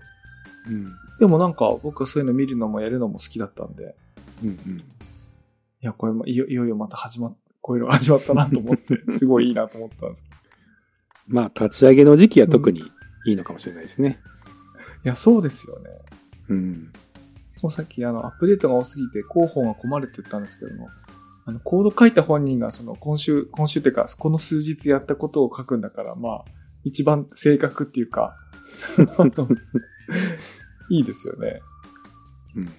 [0.70, 0.94] うん。
[1.20, 3.96] でもなんか僕はそういうの見るのもやるのも好きだったんで、
[4.44, 4.84] うんうん。
[5.82, 10.36] いや、これもいよいよいよまた始まっ、こういうのが始まったなと思って、 すごいいいなと思ったんですけど。
[11.28, 12.82] まあ、立ち上げの時期は特に
[13.26, 14.20] いいのかもしれないですね。
[15.04, 15.90] いや、そうですよね。
[16.50, 16.92] うん。
[17.62, 20.88] もうさっきあの、アップデートが多すぎて広報が困るって言ったんですけども、
[21.46, 26.46] あの、コード書いた本人がその、今週、今週っていうか、この数日やったことを書くんだから、まあ、
[26.84, 28.36] 一番正確っていうか、
[30.90, 31.62] いいですよね。
[32.56, 32.70] うん。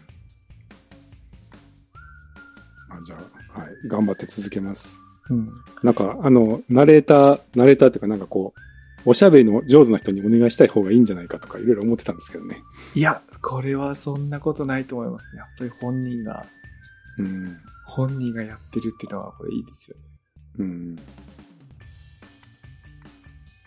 [2.91, 3.17] あじゃ
[3.55, 3.89] あ、はい。
[3.89, 5.01] 頑張って続けます。
[5.31, 5.51] うん。
[5.83, 8.61] なんか、あの、ナレーター、ナレーターっていうかなんかこう、
[9.05, 12.63] おしゃべりの上手な人にお願いしたい方がいいんじゃないかとかいろいろ思ってたんですけどね。
[12.95, 15.39] いや、これはそんなことないと思いますね。
[15.39, 16.45] やっぱり本人が、
[17.19, 17.57] うん。
[17.87, 20.03] 本人がやってるっていうのはこれいいですよね。
[20.59, 20.97] うん。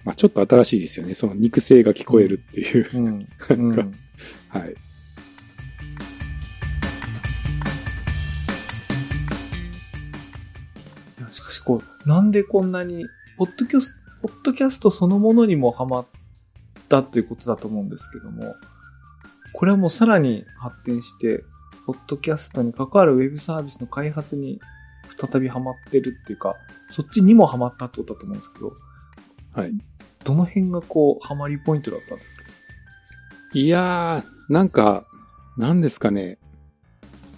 [0.04, 1.14] まあちょっと新しいですよね。
[1.14, 2.90] その肉声が聞こえるっていう。
[2.94, 3.28] うん。
[3.50, 3.76] うん。
[3.76, 3.94] なん
[4.50, 4.76] はい。
[12.06, 13.06] なんでこんなに、
[13.38, 16.06] ポッドキャスト、ポッドキャストそのものにもハマっ
[16.90, 18.56] たということだと思うんですけども、
[19.54, 21.44] これはもうさらに発展して、
[21.86, 24.60] ポッドキャストに関わるウェブサービスの開発に
[25.20, 26.56] 再びハマってるっていうか、
[26.90, 28.74] そっちにもハマったってことだと思うんですけど、
[29.54, 29.74] はい。
[30.24, 32.44] どの辺がこう、ハマりポイントだったんですか？
[33.54, 35.06] いやー、なんか、
[35.58, 36.38] なんですかね。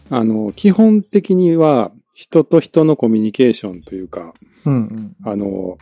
[0.09, 4.33] あの、基本的には、人と人のコミュニケーションというか、
[4.65, 5.15] うんうん。
[5.23, 5.77] あの、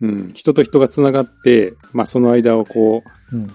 [0.00, 3.02] うん、人と人がつながって、まあその間をこ
[3.32, 3.50] う、うん。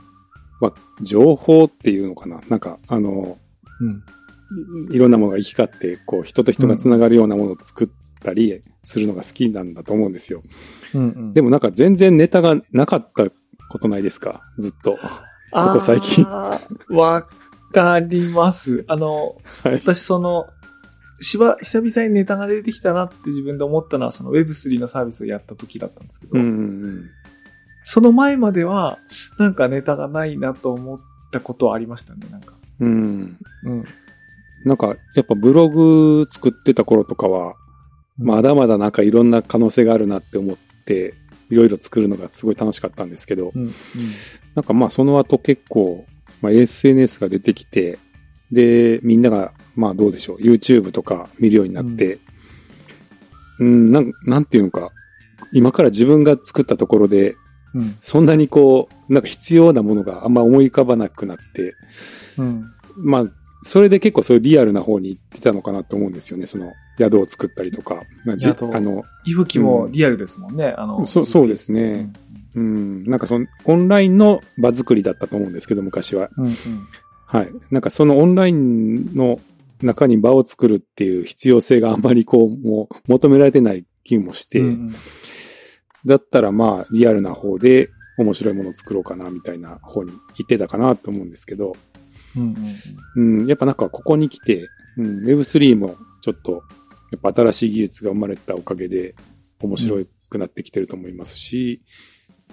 [0.62, 2.40] まあ、情報っていうのかな。
[2.48, 3.38] なんか、あの、
[3.82, 4.04] うん。
[4.92, 7.90] いいろんなものが行き交って、こう、人と人がつながるようなものを作っ
[8.22, 10.42] たりするのが好きなんだと思うんですよ。
[10.94, 11.34] うんうん。
[11.34, 13.26] でもなんか全然ネタがなかった
[13.70, 14.42] ことないですか？
[14.58, 14.98] ずっと。
[15.52, 16.26] ここ最近
[16.90, 17.28] わ
[17.74, 18.86] かります。
[18.88, 19.74] あの、 はい。
[19.74, 20.46] 私その、
[21.24, 26.46] しば、久々にネタが出てきたなって自分で思ったのは、その Web3 のサービスをやった時だったんですけど、うんう
[26.88, 27.10] ん
[27.86, 28.98] その前までは、
[29.38, 31.00] なんかネタがないなと思っ
[31.32, 32.54] たことはありましたね、なんか。
[32.80, 32.92] うん。
[33.64, 33.72] うん。
[33.72, 33.86] うん。
[34.64, 37.56] なんか、やっぱブログ作ってた頃とかは、
[38.18, 41.14] まだまだなんかいろんな可能性があるなって思って、
[41.50, 43.64] いろいろ作るのがすごい楽しかったんですけど、うん。
[43.64, 43.72] うん。
[44.56, 46.06] なんかまあその後結構、
[46.42, 48.00] まあ、SNS が出てきて、
[48.52, 52.20] で、みんながまあどうでしょう、YouTube とか見るようになって、
[53.60, 54.92] うん、なん、なんていうのか、
[55.54, 57.36] 今から自分が作ったところで、
[57.76, 57.98] うん。
[58.02, 61.76] そんなにこう、なんか必要なものがあんま思い浮かばなくなって、
[62.38, 62.66] うん。
[62.96, 63.26] まあ、
[63.64, 66.48] それで結構そういうリアルな方に行ってたのかなと思うんですよね。
[66.48, 68.04] その宿を作ったりとか。
[68.26, 70.74] まあじ宿あの、いぶきもリアルですもんね。
[70.78, 72.14] あの、そうそうですうねん。
[72.56, 76.30] うん、なんかそのオンラインの場作りだったと思うんですけど、昔は。
[76.38, 76.46] うん。
[76.46, 76.54] うん。
[77.26, 77.50] はい。
[77.72, 79.40] なんかそのオンラインの
[79.86, 84.94] 中に場を作るっていう必要性があんまりこう、もう求められてない気もして、うん
[86.06, 91.76] だったらまあリアルな方で面白いものを作ろうかなみたいな方に行ってたかなと思うんですけど、
[92.36, 92.56] うん。
[93.16, 93.40] うん。
[93.42, 94.68] うん、やっぱなんかここに来て、
[94.98, 96.64] うん、Web3 もちょっと、
[97.12, 99.16] やっぱ新しい技術が生まれたおかげで
[99.62, 99.98] 面白
[100.30, 101.82] くなってきてると思いますし、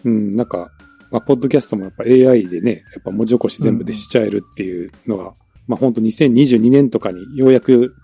[0.04, 0.70] うん、なんか、
[1.10, 5.34] まあ、ポッドキャストもやっぱ AI でね、やっぱ文字起こし全部でしちゃえるっていうのが、
[5.66, 7.94] まあ本当2022年とかにようやく、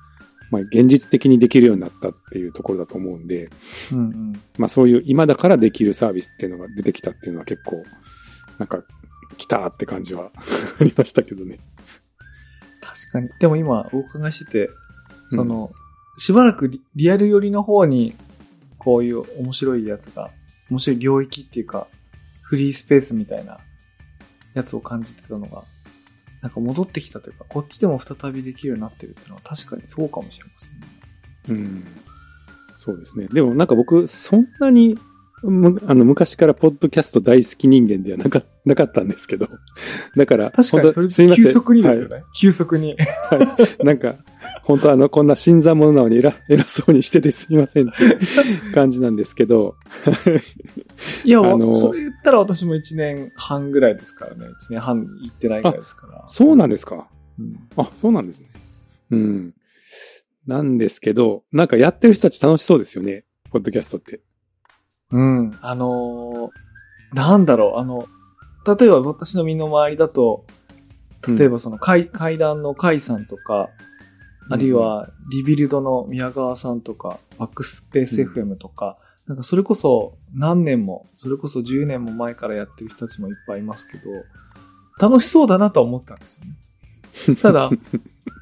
[0.50, 3.50] まあ現実的にできるようになったっていうところだと思うんで、
[3.92, 3.98] うん。
[3.98, 4.32] うん。
[4.58, 7.84] まあそういう今だからできるサービスっていうのが出てきたっていうのは結構、
[8.58, 8.82] なんか、
[9.36, 10.30] 来たって感じは
[10.80, 11.58] ありましたけどね。
[12.80, 13.28] 確かに。
[13.38, 14.70] でも今、お伺いしてて、
[15.30, 15.72] その、
[16.16, 18.14] しばらくリリアル寄りの方に、
[18.78, 20.30] こういう面白いやつが、
[20.70, 21.88] 面白い領域っていうか、
[22.42, 23.58] フリースペースみたいな
[24.54, 25.64] やつを感じてたのが、
[26.42, 30.50] なんか戻ってきたというか、こっちでも再びできるようになってるっていうのは確かにそうかもしれま
[31.46, 31.64] せんね。
[31.64, 31.84] うん。
[32.76, 33.26] そうですね。
[33.32, 34.98] でもなんか僕、そんなに、
[35.42, 39.48] むあの、昔からポッドキャスト大好き人間ではなか なかったんですけど。
[40.16, 41.44] だから、確かにすいません。
[41.46, 42.14] 急速にですよね。
[42.16, 42.92] は急速に。
[42.92, 42.96] い
[43.84, 44.14] なんか、
[44.66, 48.16] 本当あの、こんな新参者なのに偉 偉そうにしててすみませんって
[48.74, 49.76] 感じなんですけど。
[51.24, 54.46] いや、 あのそれ言ったら私も1年半ぐらいですからね。
[54.46, 56.24] 1年半行ってないぐらいですから。
[56.26, 57.08] そうなんですか？
[57.38, 58.48] うんあ、そうなんですね。
[59.10, 59.54] うん。
[60.46, 63.24] なんですけど、なんかやってる人たち楽しそうですよね。
[63.50, 64.20] ポッドキャストって。
[65.12, 65.50] うん。
[65.60, 66.66] あのー
[67.14, 68.06] なんだろう、あの、
[68.76, 70.44] 例えば私の身の回りだと、
[71.38, 73.70] 例えばその階、階段の階さんとか、
[74.48, 84.04] あるいはリビルドの宮川さんとか、バックスペース FM とか、なんかそれこそ何年も、それこそ10年も前からやってる人たちもいっぱいいますけど、
[84.98, 86.44] 楽しそうだなとは思ったんですよ
[87.34, 87.36] ね。
[87.42, 87.70] ただ、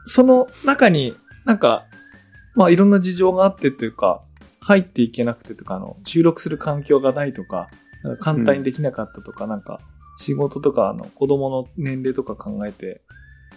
[0.04, 1.14] その中に
[1.44, 1.86] なんか、
[2.54, 4.22] まあいろんな事情があってというか、
[4.60, 7.68] 入っていけなくてとか、あの、収録する環境がないとか、
[8.02, 9.80] か簡単にできなかったとか、なんか、
[10.18, 13.02] 仕事とか、あの、子供の年齢とか考えて、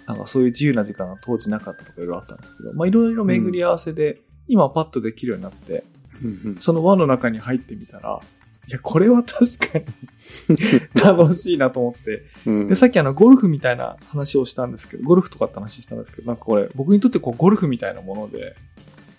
[0.07, 5.83] なんかそういう自由な時間が当時なかったとかいろいろあったんですけど、まあいろいろ巡り合わせで、今パッとできるようになって、
[6.23, 6.57] うんうん。
[6.59, 8.19] その輪の中に入ってみたら、
[8.67, 10.57] いや、これは確かに
[11.01, 12.23] 楽しいなと思って。
[12.45, 12.67] うん。
[12.67, 18.55] で、さっきあの、ゴルフみたいな話をしたんですけど、ゴルフとかって話したんですけど、なんかこれ、僕にとってこう、ゴルフみたいなもので、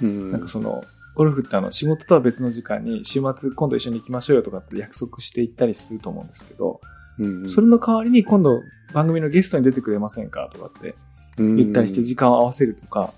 [0.03, 0.33] うん。
[0.33, 6.81] なんかその、ゴルフってあの、仕事とは別の時間に、週末今度一緒に行きましょうよとかって約束して行ったりすると思うんですけど、
[7.19, 7.51] うんうん。
[7.51, 10.95] それの代わりに今度番組のゲストに出てくれませんかとかって
[11.39, 13.13] 言ったりして時間を合わせるとか、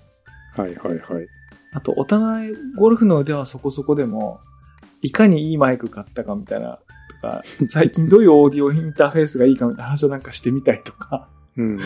[0.55, 1.27] はいはいはい。
[1.73, 4.39] あとお互いゴルフの腕はそこそこでも、
[5.01, 11.79] いかにいいマイク買ったかみたいな、とか、 最近どういうオーディオインターフェースがいいかみたいな話をなんかしてみたりとか、うんうん。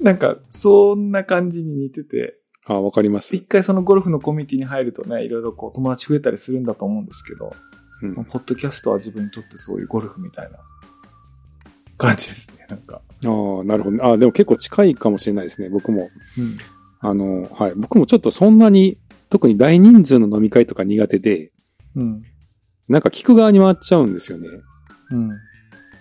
[0.00, 3.36] なんかそんな感じに似てて、あ、わかります。
[3.36, 7.52] 一回そのゴルフのコミュニティに入るとね、いろいろこう友達増えたりするんだと思うんですけど、
[8.24, 10.58] ポッドキャストは自分にとってそういうゴルフみたいな
[11.96, 13.00] 感じですね、なんか。
[13.24, 14.04] ああ、なるほど。
[14.04, 16.10] あでも結構近いかもしれないですね、僕も。
[16.38, 16.58] うん。
[17.00, 17.72] あの、はい。
[17.76, 18.98] 僕もちょっとそんなに、
[19.30, 21.52] 特に大人数の飲み会とか苦手で、
[21.96, 22.22] うん。
[22.88, 24.48] なんか聞く側に回っちゃうんですよね。
[25.10, 25.30] うん。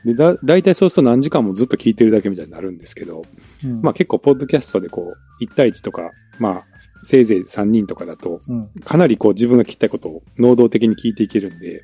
[0.06, 3.26] で、だ、だいたいそうすると何時間もずっと聞いてるだけみたいになるんですけど、
[3.64, 3.82] うん。
[3.82, 6.66] まあ結構ポッドキャストでこう、1対1とか、まあ、
[7.04, 8.70] せいぜい3人とかだと、うん。
[8.84, 11.82] かなりこう自分が聞きたいことを能動的に聞いていけるんで、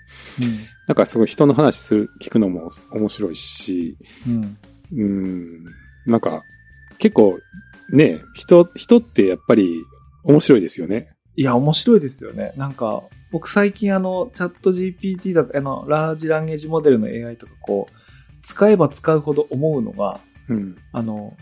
[0.88, 3.95] なんかすごい人の話する、聞くのも面白いし、
[4.27, 4.58] うん。
[4.93, 5.01] うん。
[5.01, 5.65] うん、
[6.05, 6.43] なんか、
[6.97, 7.39] 結構、
[7.91, 9.71] ね、人、人ってやっぱり
[10.23, 11.10] 面白いですよね。
[11.36, 12.53] いや、面白いですよね。
[12.58, 18.09] なんか、僕最近あの、チャット GPT だと、あの、ラージランゲージモデルの AI とかこう、
[18.43, 20.77] 使えば使うほど思うのが、うん。
[20.91, 21.35] あの、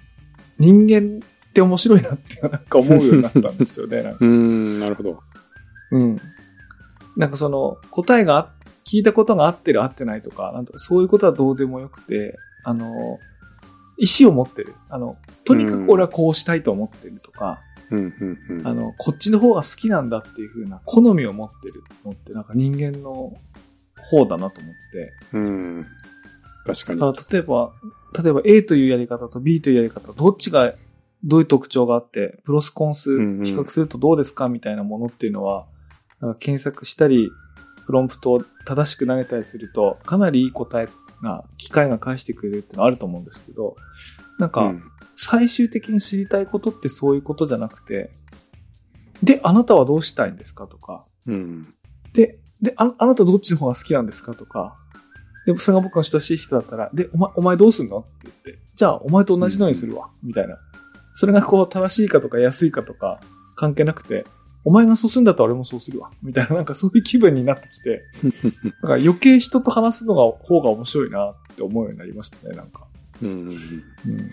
[0.59, 4.03] 人間って面白いなってなんか思うようになったんですよね。
[4.03, 5.19] なんかうーん、なるほど。
[5.91, 6.17] うん。
[7.15, 8.49] なんかその、答えがあ
[8.85, 13.19] 聞いたことが合ってる合ってないとか、なんとかそういうことはどうでもよくて、あの、
[13.97, 14.75] 意思を持ってる。
[14.89, 18.67] あの、とにかく俺はこうしたいと思ってるとか、うん、うん、うん。
[18.67, 23.33] あの、こっちの方が好きなんだっていう風な好みを持ってるのって、なんか人間の
[24.09, 25.13] 方だなと思って。
[25.33, 25.85] うん。
[26.73, 26.99] 確かに。
[26.99, 27.73] だから例えば、
[28.23, 30.73] 例えば A というやり方と B というやり方、どっちが
[31.23, 34.47] どういう特徴があって、プロスコンス比較するとどうですか？
[34.47, 35.65] みたいなものっていうのは、
[36.19, 37.29] なんか検索したり、
[37.85, 40.89] プロンプトを正しく投げたりすると、かなりいい答え
[41.23, 43.75] が、機械が返してくれるっていうのはあると思うんですけど、
[44.39, 44.83] なんか、うん。
[45.19, 48.11] 最終的に知りたいことってそういうことじゃなくて、
[49.23, 50.67] で、あなたはどうしたいんですか？
[50.67, 51.65] とか、うん。
[52.13, 54.35] で、で、ああなたどっちの方が好きなんですか？
[54.35, 54.77] とか、
[55.47, 57.99] で、それが僕の親しい人だったら、で、お前、お前どうすんの？
[57.99, 60.57] って言って、じゃあ、お前と同じのにするわ、みたいな。
[61.15, 63.21] それがこう、正しいかとか安いかとか、
[63.55, 64.25] 関係なくて、
[64.65, 68.01] お前がそうするんだったら俺もそうするわ、みたいな、なんかそういう気分になってきて、
[68.83, 72.85] なんか余計人と話すのが、方が面白いなって思うようになりましたね、なんか。
[73.21, 74.31] うんうんうんうん。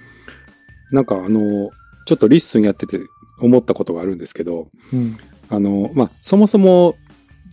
[0.90, 1.70] なんかあの、
[2.06, 2.98] ちょっと LISTENやってて
[3.40, 5.16] 思ったことがあるんですけど、うん。
[5.50, 6.96] あの、まあ、そもそも、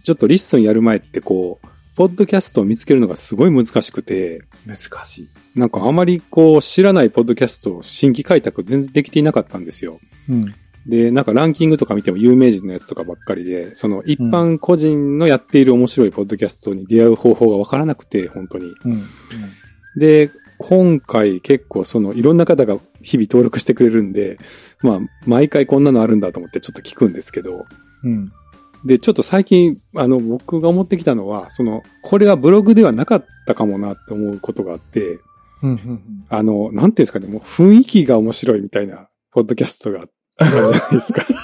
[0.03, 5.29] ちょっと LISTENやる前ってこう、ポッドキャストを見つけるのがすごい難しくて、難しい。
[5.55, 9.99] なんかあまりこう、知らないポッドキャストを新規開拓全然できていなかったんですよ。
[10.29, 10.55] うん。
[10.87, 18.73] で、なんかランキングとか見ても有名人のやつとかばっかりで、その一般個人のやっている面白いポッドキャストに出会う方法がわからなくて、本当に。
[18.85, 19.03] うん。
[19.97, 24.37] で、今回結構そのいろんな方が日々登録してくれるんで、
[24.81, 27.65] まあ、毎回こんなのあるんだと思ってちょっと聞くんですけど、
[28.03, 28.31] うん。
[28.85, 35.19] で、ちょっと最近、あの、僕が思ってきたのは、その、これはブログではなかったかもなって思うことがあって、
[35.61, 35.69] うん。
[35.69, 36.01] うん。
[36.29, 40.05] あの、なんていうんですかね、もう雰囲気が面白いみたいな、ポッドキャストが
[40.37, 41.25] あるじゃないですか。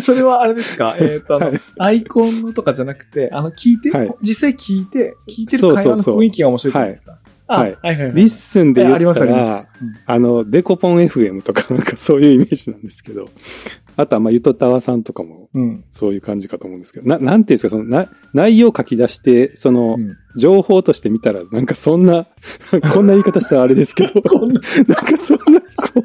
[0.00, 0.96] それはあれですか？
[0.98, 1.60] えっ、と、あの、はい。
[1.78, 4.14] アイコンのとかじゃなくて、あの、聞いて、はい。
[4.22, 7.18] 実際聞いて、聞いてる会話の雰囲気が面白いですか
[7.48, 7.76] あはい。
[7.82, 8.14] はいはいはい。
[8.14, 9.50] LISTENで言えば、あります、あります。
[9.50, 9.68] ら、
[10.06, 13.28] あの、デコポン FM とかなんかそういうイメージなんですけど、
[13.96, 15.62] あとはまあ、ゆとたわさんとかもうん。
[15.62, 15.84] うん。
[15.90, 22.26] そういう感じかと思うんですけど、な、なんていうんですか、その、な、内容書き出して、そのう、ん情報として見たら、なんかそんな、
[22.92, 26.04] こんな言い方したらあれですけど、 こんな、なんかそんな、こ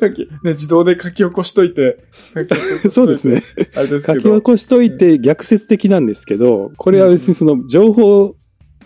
[0.00, 1.98] 書き、ね、自動で書き起こしといて、
[2.40, 3.42] いてう、そうですね。。
[3.74, 4.14] あれです書。
[4.14, 8.36] き起こしといて逆説的なんですけど、これは別にその情報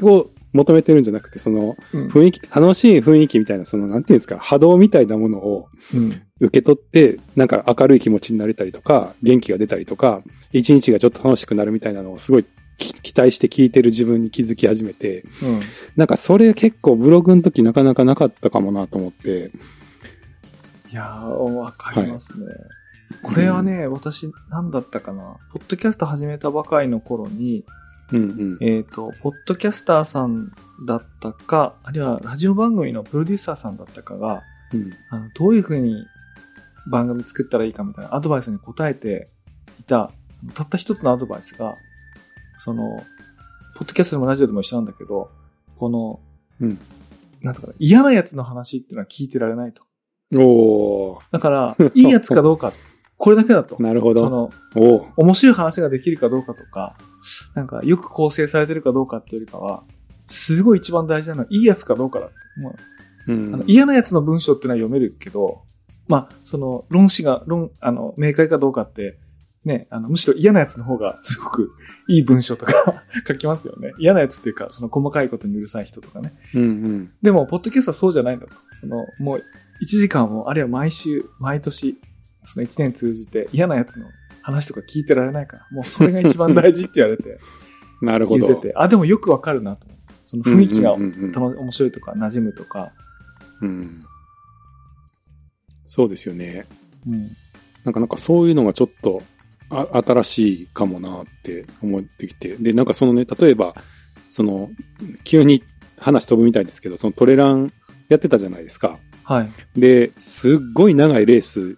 [0.00, 6.22] を求めてるんじゃなくて、そのうん雰囲気、楽しい雰囲気みたいな、そのなんていうんですか、波動みたいなものをうん。
[6.40, 10.22] 受け取って、なんか明るい気持ちになれたりとか、元気が出たりとか、
[10.52, 12.44] 一日がちょっと楽しくなるみたいなのをすごい
[12.78, 15.60] き期待して聞いてる自分に気づき始めて、うん。
[15.96, 19.50] なんかそれ結構ブログの時なかなかなかったかもなと思って、
[20.90, 22.46] いやー、わかりますね。
[23.22, 25.36] これはね、私、なんだったかな。
[25.52, 27.64] ポッドキャスト始めたばかりの頃に、
[28.12, 28.58] うんうん。
[28.60, 30.52] えっ、と、ポッドキャスターさん
[30.86, 34.42] だったか、あるいはラジオ番組のプロデューサーさんだったかが、
[34.72, 36.06] うんあの、どういうふうに
[36.90, 39.28] 番組作ったらいいかみたいなアドバイスに答えて
[39.80, 40.10] いた、
[40.54, 41.74] たった一つのアドバイスが、
[42.58, 43.02] その、
[43.76, 45.30] ポッドキャストでもラジオでも一緒なんだけど、
[45.76, 46.20] この、
[46.60, 46.78] うん
[47.42, 49.82] なんとかな嫌なやつの話っていうのは聞いてられないと。
[50.34, 52.72] おー、だから、いいやつかどうか、
[53.16, 53.76] これだけだと。
[53.80, 54.20] なるほど。
[54.20, 54.50] その、
[55.16, 56.96] 面白い話ができるかどうかとか、
[57.54, 59.84] なんか、よく構成されてるかどうかっていうよりかは、
[60.26, 62.34] すごい一番大事なのは、いいやつかどうかだって。
[62.60, 62.74] もう
[63.28, 65.62] うんあの嫌なやつの文章っていうのは読めるけど、
[66.08, 69.18] まあ、その、論旨が、論、あの、明快かどうかって、
[69.64, 71.70] ね、あの、むしろ嫌なやつの方がすごく
[72.08, 73.92] いい文章とか 書きますよね。
[73.98, 76.32] 嫌なやつっていうか、その細かいことにうるさい人とかね。
[76.54, 77.10] うんうん。
[77.20, 78.52] でも、ポッドキャストはそうじゃないんだと。
[78.80, 79.42] その、もう、
[79.82, 81.98] 1時間も、あるいは毎週、毎年、
[82.44, 84.06] その1年通じて嫌なやつの
[84.42, 87.38] 話とか聞いてられないから、もうそれが一番大事って言われて、
[88.00, 88.46] なるほど。
[88.46, 90.14] 言ってて、あ、でもよくわかるなと思って。
[90.24, 92.92] その雰囲気が面白いとか、馴染むとか、
[93.62, 94.02] うん。
[95.86, 96.66] そうですよね。
[97.06, 97.30] うん。
[97.84, 99.22] なんかなんかそういうのがちょっと
[99.70, 102.56] あ新しいかもなって思ってきて。
[102.56, 103.74] で、なんかそのね、例えば、
[104.30, 104.70] その、
[105.24, 105.62] 急に
[105.98, 107.72] 話飛ぶみたいですけど、そのトレラン
[108.08, 108.98] やってたじゃないですか。
[109.24, 109.50] はい。
[109.78, 111.76] で、すっごい長いレース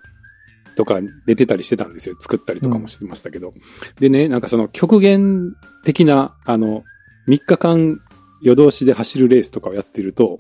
[0.77, 2.17] とか出てたりしてたんですよ。
[2.19, 3.53] 作ったりとかもしてましたけど。
[3.99, 5.55] でね、なんかその極限
[5.85, 6.85] 的な、あの、
[7.29, 8.01] 3日間
[8.43, 10.39] 夜通しで走るレースとかをやってると、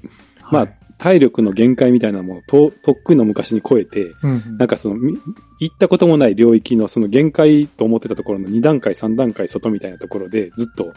[0.50, 5.18] まあはい、体力の限界みたいなものをととっくの昔に超えて、うんうんなんかその、み
[5.60, 10.92] 行ったこともない領域のその限界と思ってたところの2段階、3段階外みたいなところでずっと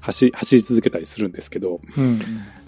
[0.00, 2.20] 走り、走り続けたりするんですけど、うんうん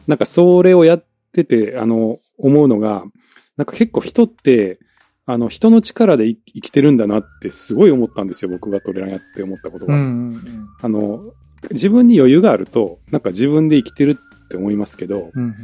[0.07, 3.05] なんかそれをやってて、あの、思うのが、
[3.57, 4.79] なんか結構人って、
[5.27, 9.95] あの、人の力で生生きてるんだなってすごい思ったんですよ、僕がトレランやって思ったことが。
[9.95, 11.33] うんうんあの、
[11.70, 15.55] 自分に余裕があると、なんか自分で生きてるって思いますけど、うんうん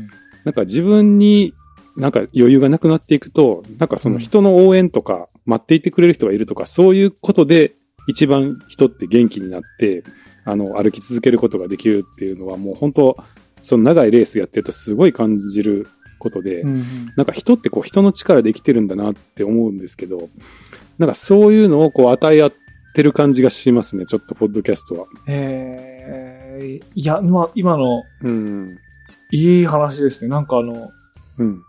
[0.42, 1.52] なんか自分に
[1.96, 7.74] なんか余裕がなくなっていくと、なんかその人の応援とか、待っていてくれる人がいるとか、そういうことで
[8.06, 10.04] 一番人って元気になって、
[10.44, 13.16] あの、歩き続けることができるっていうのはもう本当、
[13.61, 15.86] その長いレースやってるとすごい感じる
[16.20, 16.84] ことで、うんうん
[17.16, 20.28] なんか人ってこう人の力で生きてるんだなって思うんですけど、
[20.98, 22.52] なんかそういうのをこう与え合っ
[22.94, 25.06] てる感じがしますね、ちょっとポッドキャストは。
[25.26, 28.78] えー、いや、まあ、今のうん。
[29.32, 30.28] いい話ですね。
[30.28, 30.90] なんかあの、
[31.38, 31.62] うん。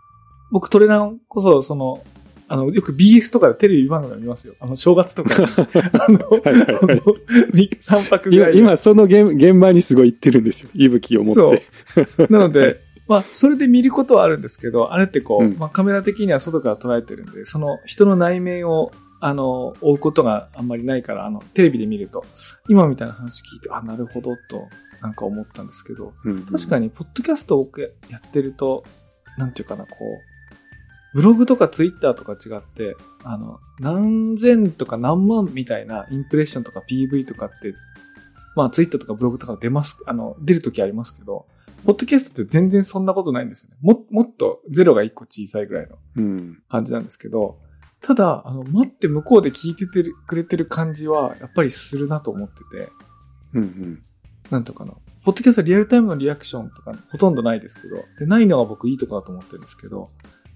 [0.50, 2.04] 僕トレランこそ、その、
[2.48, 4.54] あの、よく BS とかでテレビ番組見ますよ。
[4.60, 5.46] あの、正月とかに。
[5.48, 8.58] あの、はいはいはいあの3泊ぐ今らいで。
[8.58, 10.70] 今その現現場にすごい行ってるんですよ。
[10.74, 12.26] 息吹を持って。
[12.28, 12.78] なので、
[13.08, 15.58] まあ、それで見ることはあるんですけど、あれってこう、うん。
[15.58, 22.24] まあ、カメラ的には外から捉えてるんで、その人の内面を、あの、追うことがあんまりないから、あの、テレビで見ると、
[22.68, 24.68] 今みたいな話聞いて、あ、なるほど、と、
[25.00, 26.46] なんか思ったんですけど、うん。
[26.46, 28.84] 確かに、ポッドキャストを僕やってると、
[29.36, 30.32] なんていうかな、こう、
[31.14, 37.74] ブログとかツイッターとか違って、あの、何千とか何万みたいなインプレッションとか PV とかって、
[38.56, 41.46] まあツイッターとかブログとか出ます、あの、出るときありますけど、
[41.84, 43.76] ポッドキャストって全然そんなことないんですよね。
[43.80, 46.62] も、もっとゼロが一個小さいぐらいのうん。
[46.68, 47.58] 感じなんですけど、
[48.00, 52.88] ただ、あの、待って向こうで聞いててるくれてる感じは、やっぱりするなと思ってて、
[53.54, 54.02] うんうん。
[54.50, 54.92] なんとかな。
[55.24, 60.08] ポッドキャストリアルタイムのリアクションとかほとんどないですけど、で、ないのが僕いいとこだと思ってるんですけど、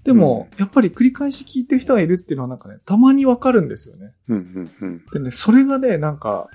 [0.03, 4.13] でも、やっぱり繰り返し聞いてる人がいるっていうのはなんかね、たまにわかるんですよね。
[4.29, 5.05] うんうんうん。
[5.13, 6.49] でね、それがね、なんか、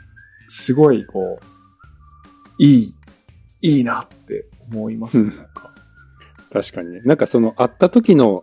[0.48, 2.94] すごい、こう、いい、
[3.62, 5.72] いいなって思いますね、うんなんか。
[6.52, 7.00] 確かにね。
[7.04, 8.42] なんかその会った時の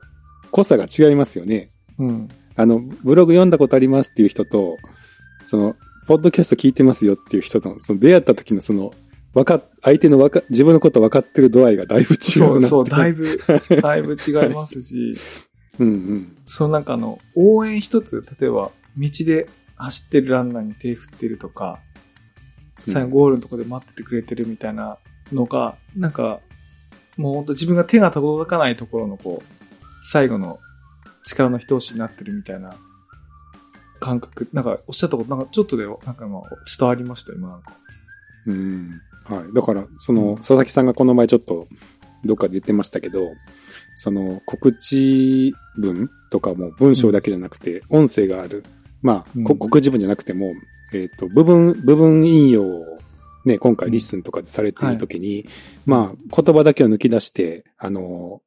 [0.51, 1.69] 濃さが違いますよね。
[1.97, 2.29] うん。
[2.55, 4.77] あの、ブログ読んだことありますっていう人と、
[5.45, 5.75] その、
[6.07, 8.91] ポッドキャスト聞いてますよっていう人との、その出会った時のその、
[9.33, 12.19] わかっ、相手のわか、自分のこと分かってる度合いがだいぶ違なって。
[12.19, 13.39] そううそう、だいぶ、
[13.81, 15.15] だいぶ違いますし、
[15.77, 16.37] うんうん。
[16.47, 21.79] そのなんかあの、応援一つ、例えば、道で走ってるランナーに手振ってるとか、
[22.87, 24.97] 最後ゴールのとこで待っててくれてるみたいな
[25.31, 26.39] のが、なんか、
[27.17, 29.45] もう本当自分が手が届かないところのこう、
[30.11, 30.59] 最後の
[31.25, 32.75] 力の一押しになってるみたいな
[33.99, 36.41] 感覚、なんかおっしゃったこと、なんかちょっとで、なんかまあ
[36.77, 37.73] 伝わりました、今なんか。
[38.47, 39.01] うん。
[39.25, 39.53] はい。
[39.53, 41.67] だから、その、佐々木さんがこの前ちょっと、
[42.25, 43.31] どっかで言ってましたけど、
[43.95, 48.63] その、告知文とかも文章だけじゃなくて、音声がある。
[49.01, 50.51] まあ、こうん告知文じゃなくても、
[50.93, 52.98] えっ、と、部分、部分引用を、
[53.45, 55.47] ね、今回 LISTENとかでされているときに、
[55.85, 58.41] まあ、言葉だけを抜き出して、あの、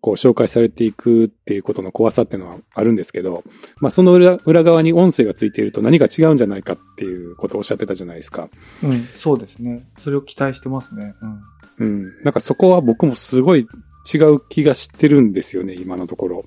[0.00, 3.42] こう紹介されていくっていうことの怖さっていうのはあるんですけど、
[3.80, 8.48] まあその裏裏側に音声がついていると何が違うんじゃないかっていうことをおっしゃってたじゃないですか。
[8.84, 9.88] うん、そうですね。
[9.96, 11.14] それを期待してますね。
[11.78, 12.04] うん。
[12.04, 12.22] うん。
[12.22, 13.66] なんかそこは僕もすごい
[14.12, 16.44] 違う気がしてるんですよね、今のところ。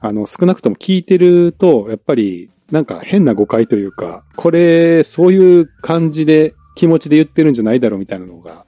[0.00, 8.64] あの、少なくとも聞いてると、やっぱり、なんか変な誤解というか、これ、そういう感じで、気持ちで言ってるんじゃないだろうみたいなのが、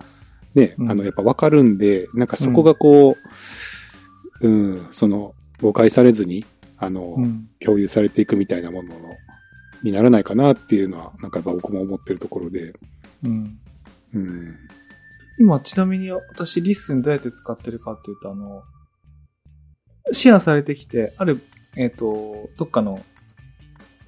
[0.56, 3.16] ね、うんあの、やっぱわかるんで、なんかそこがこ
[4.42, 6.44] う、うん、その、誤解されずに、
[6.76, 7.46] あの、うん。
[7.60, 9.16] 共有されていくみたいなものの
[9.84, 12.72] にならないかなっていうのは、なんかやっぱ僕も思ってるところで、
[13.22, 13.58] うん。
[14.14, 14.56] うん。
[15.38, 18.62] 今、ちなみに私、 LISTENどうやって使ってるかっていうと、あの、
[20.10, 21.40] シェアされてきて、ある、
[21.76, 23.00] えっ、と、どっかの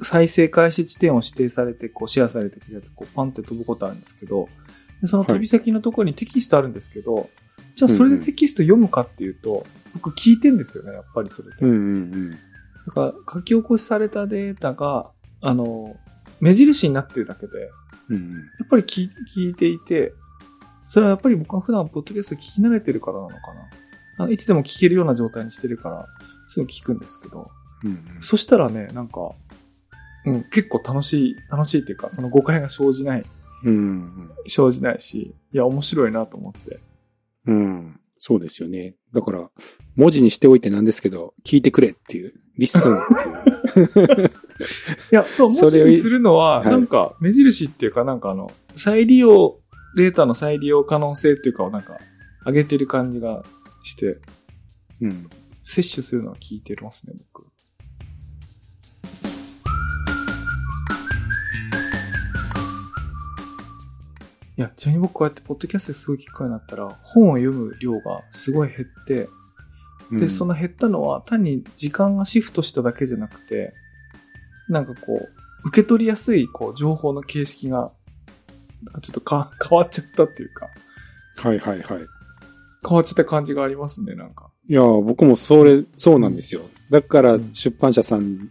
[0.03, 4.49] 再生開始地点を指定されて、こう、シェアされてきたやつ、こう、パンって飛ぶことあるんですけど、
[5.01, 7.29] でその飛び先のところにテキストあるんですけど、
[7.75, 11.57] じゃあそれでテキスト読むかっていうと、僕聞いてんですよね、やっぱりそれで。
[11.61, 12.31] うんうんうん。
[12.31, 12.37] だ
[12.95, 15.97] から書き起こしされたデータが、あの、
[16.41, 17.71] 目印になってるだけで、
[18.09, 18.33] うんうん。
[18.33, 20.13] やっぱり聞い聞いていて、
[20.89, 23.37] それはやっぱり僕は普段ポッドキャスト聞き慣れてるからなのか
[24.19, 24.29] な。
[24.29, 26.07] いつでも聞けるような状態にしてるから、
[26.49, 27.51] すぐ聞くんですけど、
[27.85, 29.33] うんうんそしたらね、なんか、
[30.27, 33.25] うん、結構楽しい、楽しいっていうか、その誤解が生じない、
[33.65, 36.81] うん生じないし、いや、面白いなと思って。
[37.47, 37.57] うん。
[37.57, 38.01] うん。
[38.19, 38.95] そうですよね。
[39.13, 39.51] だから、
[39.97, 44.31] 文字にしておいてなんですけど、聞いてくれっていう、 LISTENっていう。
[45.11, 49.59] いや、そう、文字にするのは、はいなんか、目印っていうか、なんかあの、再利用、
[49.97, 51.99] データの再利用可能性っていうかをなんか、
[52.47, 53.45] 上げてる感じが
[53.83, 54.21] して、
[55.01, 55.29] うん。
[55.65, 57.52] 摂取するのは聞いてますね、僕。
[64.59, 69.29] いや、ちなみに僕こうやってポッドキャストですごい聞くようになったら、本を読む量がすごい減って、
[70.11, 73.73] で、その減ったのは単に時間がシフトしただけじゃなくて、
[74.69, 77.93] なんかこう、受け取りやすいこう情報の形式が、
[79.01, 80.69] ちょっとか 変わっちゃったっていうか、
[81.37, 82.07] はいはいはい。
[82.87, 84.51] 変わっちゃった感じがありますね、なんか。
[84.69, 86.63] いや、僕もそれ、そうなんですよ。
[86.91, 88.51] だからうん出版社さん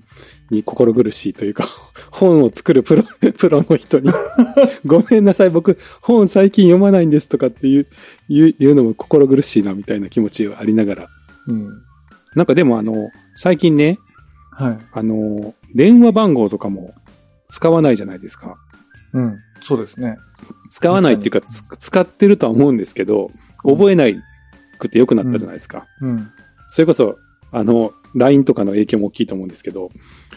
[0.52, 1.66] に心苦しいというか、
[2.12, 3.04] 本を作るプロ、
[3.38, 4.12] プロの人に、
[4.86, 7.88] ごめんなさい、僕、本最近読まないんですとかっていう、
[8.30, 11.08] いうのも心苦しいなみたいな気持ちはありながら、
[11.48, 11.70] うん。
[12.36, 13.98] なんかでもあの、最近ね、
[14.52, 14.78] はい。
[14.92, 16.94] あの、電話番号とかも
[17.50, 18.58] 使わないじゃないですか。
[19.14, 19.36] うん。
[19.62, 20.18] そうですね。
[20.70, 23.32] 使わないっていうか、つ使ってるとは思うんですけど、
[23.64, 24.22] 覚えない
[24.78, 25.86] くて良くなったじゃないですか。
[26.02, 26.30] うん。
[26.68, 27.18] それこそ、
[27.52, 29.92] あの、LINE とかの影響も大きいと思うんですけど、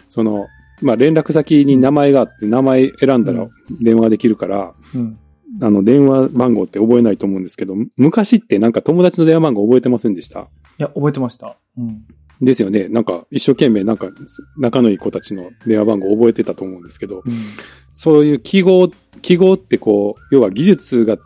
[0.08, 0.46] その、
[0.82, 3.46] まあ、連絡先に名前があって、名前選んだら
[3.80, 5.18] 電話できるから、うん。
[5.62, 10.40] あの、電話番号って覚えないと思うんですけど、昔ってなんか友達の電話番号覚えてませんでした？
[10.40, 10.44] い
[10.78, 11.56] や、覚えてました。
[11.78, 12.04] うん。
[12.40, 12.88] ですよね。
[12.88, 14.08] なんか、一生懸命なんか、
[14.58, 17.32] 仲のいい子たちの電話番号覚えてたと思うんですけど、うん。
[17.92, 18.90] そういう記号、
[19.22, 21.16] 記号ってこう、要は技術が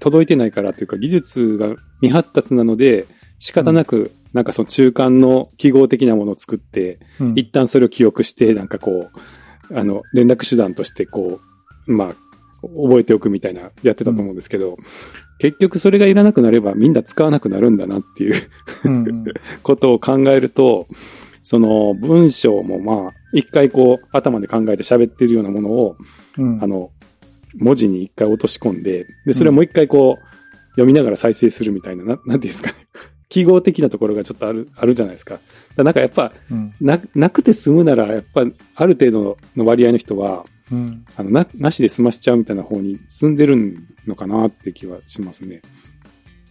[0.00, 3.04] 届いてないからというか、技術が未発達なので、
[3.38, 9.08] 仕方なく、なんかその中間の記号的なものを作って、うん一旦それを記憶して、なんかこ
[9.70, 11.40] う、あの、連絡手段としてこ
[11.86, 12.14] う、まあ、
[12.62, 14.76] 覚えておくみたいな、やってたと思うんですけど、
[15.38, 18.34] 結局それがいらなくなればみんな使わなくなるんだなっていう
[18.84, 19.24] うんうん。
[19.62, 20.86] ことを考えると、
[21.42, 25.96] その文章もまあ、一回こう頭で考えて喋ってるようなものを、
[26.38, 26.90] うんあの、
[27.56, 30.34] 文字に一回落とし込んで、で、それをもう一回こう、
[30.70, 32.76] 読みながら再生するみたいな、ななんていうんですかね。
[33.28, 35.34] 記号的なところがちょっとある、あるじゃないですか。
[35.34, 35.44] だか
[35.78, 36.74] らなんかやっぱ、うん。
[36.80, 38.42] な、なくて済むなら、やっぱ、
[38.76, 41.04] ある程度の割合の人は、うん。
[41.16, 45.62] あの、な、なしで済ましちゃうみたいな方に進んでるのかなって気はしますね。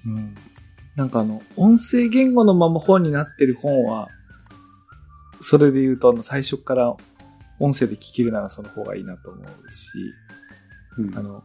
[0.05, 0.35] うん。
[0.95, 4.09] なんかあの、音声言語のまま本になってる本は、
[5.41, 6.95] それで言うと、あの、最初から
[7.59, 9.89] 音声で聞けるならその方がいいなと思うし、
[10.97, 11.21] うんあ。
[11.21, 11.43] の、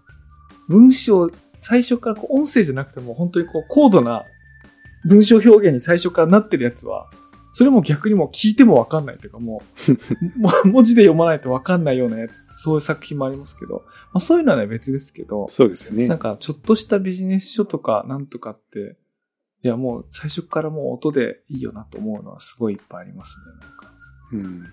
[0.69, 4.25] 文章、最初からこう音声じゃなくても本当にこう高度な
[5.05, 7.09] 文章表現に最初からなってるやつは、
[7.53, 9.63] それも逆にもう聞いてもわかんないというかも
[10.37, 16.19] う、 も文字で読まないとわかんないようなやつ、そういう作品もありますけど、まあそういうのはね別ですけど、そうですよねなん。
[16.19, 18.97] かちょっとしたビジネス書とかなんとかって、
[19.65, 23.93] いやもう最初からもう音でいいよなと思うのはすごいいっぱいありますね、なんか。
[24.33, 24.65] うん。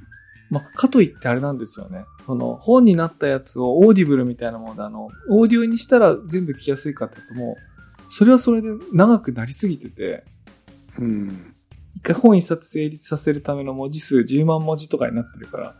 [0.51, 2.05] まあ、かといってあれなんですよね。
[2.25, 7.74] その、本になったやつを Audibleみたいなもので、あの、オーディオにしたら全部聞きやすいかっていうともう、
[8.17, 10.23] それはそれで長くなりすぎてて、
[10.99, 11.53] うん。
[11.97, 15.75] 一回本一冊成立させるための文字数10万文字とかになってるから、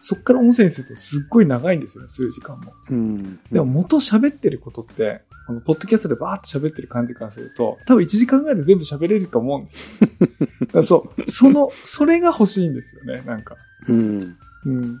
[0.00, 2.72] そっから音声にするとすっごい長いんですよね、数時間も。
[2.88, 3.40] うん。
[3.50, 10.08] でも元喋ってることって、このポッドキャストでバーって喋ってる感じからすると、多分1時間ぐらいで全部喋れると思うんですよ。
[10.38, 13.56] だからそう、その、それが欲しいんですよね、なんか。
[13.88, 14.36] うん。
[14.66, 15.00] うん。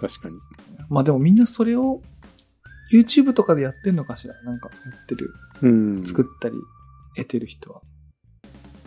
[0.00, 0.38] 確かに。
[0.88, 2.00] まあでもみんなそれを
[2.92, 4.34] YouTube とかでやってんのかしら？
[4.42, 5.32] なんかやってる、
[5.62, 6.04] うん。
[6.04, 6.54] 作ったり
[7.16, 7.80] 得てる人は。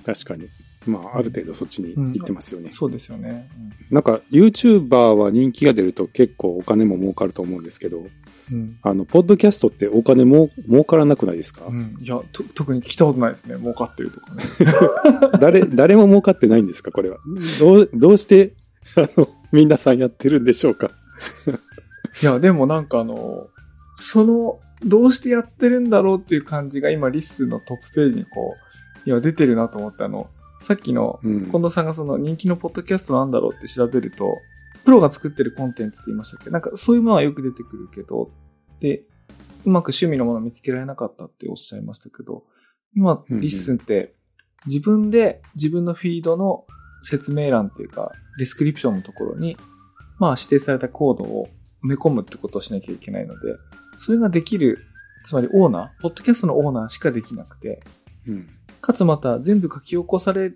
[0.06, 0.48] 確かに。
[0.88, 2.70] まあ、ある程度そっちに行ってますよね。
[2.72, 3.50] そうですよね。
[3.90, 8.06] なんか、YouTuber は人気が出ると結構お金も儲かると思うんですけど、
[8.52, 8.78] うん。
[8.84, 11.78] あの、ポッドキャストってお金も儲からなくないですか、うん。
[11.78, 13.58] うん、いやと、特に聞いたことないですね。
[13.58, 14.44] 儲かってるとかね。
[15.42, 16.92] 誰、誰も儲かってないんですか？
[16.92, 17.18] これは。
[17.60, 18.54] どう、どうして、
[18.96, 20.92] あの、皆さんやってるんでしょうか？
[22.22, 23.48] いや、でもなんかあの、
[23.98, 28.54] その、どうしてやってるんだろうっていう感じが今 LISTENのトップページにこ
[29.06, 30.30] う、いや、出てるなと思ってあの、
[30.62, 31.46] さっきのうん。
[31.46, 34.36] 近藤さんがその人気のポッドキャストなんだろうって調べると、
[34.84, 36.50] プロが作ってるコンテンツって言いましたっけ？
[36.50, 38.32] なんかそういうものはよく出てくるけど、
[38.80, 39.04] で、
[39.66, 42.44] うまく趣味のものを見つけられなかったっておっしゃいましたけど、
[42.96, 44.16] 今、 LISTENって
[44.68, 46.66] 自分で自分のフィードの
[47.04, 49.58] 説明欄っていうか、ディスクリプションのところに、
[50.20, 51.50] まあ指定されたコードを
[51.84, 53.56] 埋め込むってことをしなきゃいけないので、
[53.98, 54.80] それができる、
[55.26, 57.84] つまりオーナー、ポッドキャストのオーナーしかできなくて、
[58.28, 58.48] うん。
[58.82, 60.52] かつまた全部書き起こされ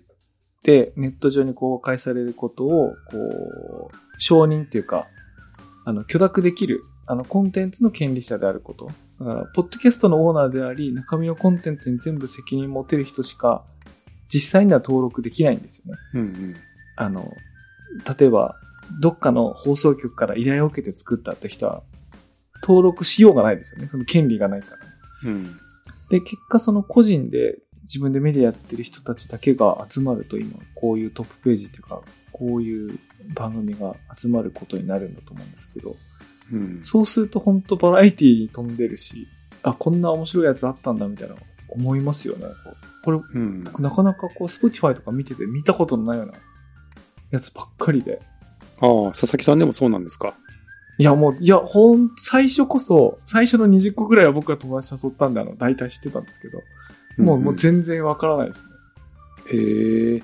[0.62, 5.06] て、ネット上に公開されることを、こう、承認っていうか、
[5.84, 8.88] あの、許諾できる、あの、コンテンツの権利者であること。
[9.18, 13.64] だから、ポッドキャストのオーナーであり、中身のコンテンツに全部責任持てる人しか、
[14.32, 15.98] 実際には登録できないんですよね。
[16.14, 16.56] うんうん。
[16.96, 17.34] あの、
[18.18, 18.56] 例えば、
[19.00, 21.82] どっかの放送局から依頼を受けて作ったって人は、
[22.62, 23.88] 登録しようがないですよね。
[23.88, 24.76] その権利がないか
[25.24, 25.30] ら。
[25.30, 25.44] うん。
[26.10, 32.02] で、結果その個人で自分でメディアやってる人たちだけが集まると今、こういうトップページっていうか、
[32.32, 32.98] こういう
[33.34, 35.96] 番組が集まることになるんだと思うんですけど、
[36.52, 36.80] うん。
[36.82, 39.26] そうすると本当バラエティに飛んでるし、
[39.62, 41.34] あ、こんな面白いやつあったんだみたいな
[41.68, 42.46] 思いますよね。
[43.04, 43.64] これ、うん。
[43.64, 46.34] 僕なかなかこう、Spotify とか見てて見たことのないような
[47.30, 48.20] やつばっかりで。
[48.80, 50.34] ああ、佐々木さんでもそうなんですか？
[51.00, 56.58] いやもう、いや、ほん、最初こそ、最初の20個ぐらいは僕が友達誘ったんで、あの、大体知ってたんですけど、
[57.16, 58.66] もう、んんもう全然わからないですね。
[59.54, 60.18] へえ。
[60.18, 60.22] い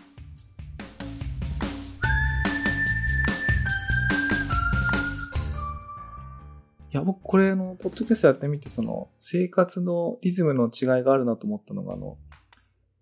[6.91, 12.19] や、僕これの、ポッドキャストやってみて、その、生活のリズムの違いがあるなと思ったのが、あの、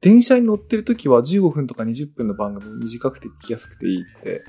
[0.00, 4.44] 電車に乗ってる時は15分とか20分の番組短くて聞きやすくていいって、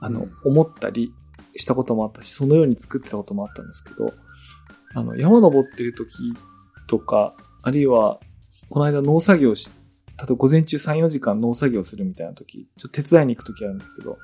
[0.00, 1.12] あの、うん思ったり
[1.58, 4.12] したこともあったし、そのように作ってたこともあったんですけど、
[4.94, 6.34] あの、山登ってる時
[6.86, 8.20] とか、あるいは、
[8.70, 9.70] この間農作業し、
[10.18, 14.18] 例えば午前中3、4時間農作業するみたいな時、ちょっと手伝いに行く時あるんですけど、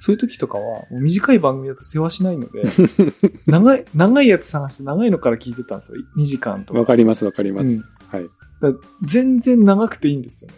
[0.00, 2.62] そういう時とかは、もう短い番組だと世話しないので、
[3.46, 5.98] 長い、長いやつ探して長いのから聞いてたんですよ。
[6.16, 6.78] 2時間とか。
[6.78, 7.84] わかりますわかります。
[8.08, 8.22] はい。
[8.22, 10.56] だから全然長くていいんですよね。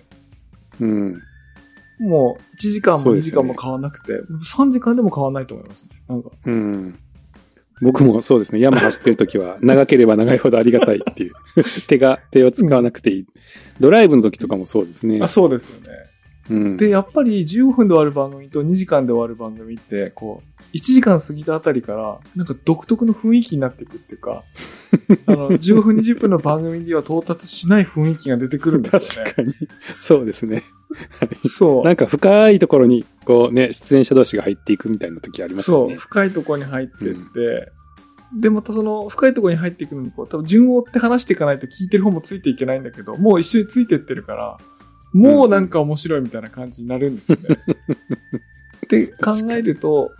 [0.81, 1.23] うん。
[2.01, 5.90] もう1時間も2そうですよね時間も変わらなくて、3時間でも変わらないと思いますね。
[6.09, 6.98] なんか、うん。
[7.82, 8.61] 僕もそうですね。
[8.61, 11.32] 山走ってる時は、長ければ長いほどありがたいっていう。
[11.88, 13.26] 手が、手を使わなくていい。
[13.78, 15.28] ドライブの時とかもそうですねあ、。
[15.28, 16.10] そうですよね。
[16.51, 16.76] うん。
[16.76, 24.42] で、やっぱり15分で終わる番組と2時間で終わる番組って、こう、1時間過ぎたあたりから、なんか独特の雰囲気になっていくっていうか、
[25.26, 29.30] あの、15分20分の番組では到達しない雰囲気が出てくるんですよね。
[29.30, 29.55] 確かに。
[29.98, 30.62] そうですね。
[31.48, 31.84] そう。
[31.84, 35.96] なんか深いところに、こうね、出演者同士が入っていくみたいな時ありますよそう、ね。
[35.96, 37.72] 深いところに入ってって、
[38.32, 44.59] で、またその深いところに入っていくのに、こう、多分順を追って話していかないと聞いてる方もついていけないんだけど、もう一緒についてってるから、
[45.13, 47.59] もうなんか面白いみたいな感じになるんですよね。
[48.87, 50.11] って考えると、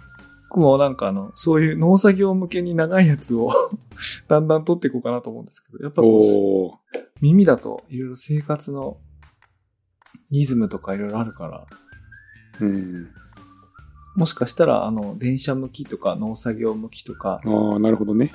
[0.51, 3.53] 僕もなんかあの、そういう農作業向けに長いやつを
[4.28, 6.99] だんだん取っていこうかなと思うんですけど、やっぱこう。
[7.20, 8.97] 耳だといろいろ生活の
[10.30, 11.66] リズムとかいろいろあるから、
[12.61, 13.09] うん。
[14.16, 18.32] もしかしたらあの、電車向きとか農作業向きとか、ああ、なるほどね。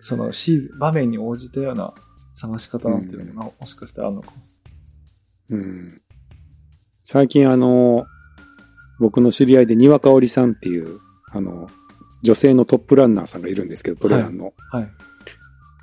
[0.00, 1.92] そのシーズン、場面に応じたような
[2.34, 4.36] 探し方なんていうのが、もしかしたらあるのかも。
[5.50, 6.00] うん。
[7.04, 8.06] 最近あの、
[8.98, 11.00] 僕の知り合いで庭香織さんっていう、
[11.32, 11.68] あの、
[12.22, 14.54] 女性のトップランナーさんがいるんですけど、トレランの。
[14.70, 14.88] はい。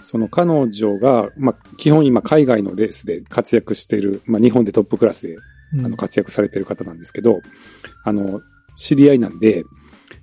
[0.01, 5.38] その彼女が、まあ、基本今海外のレースで活躍している、まあ、日本でトップクラスで
[5.74, 7.41] うんあの活躍されている方なんですけど、
[8.03, 8.41] あの、
[8.76, 9.64] 知り合いなんで、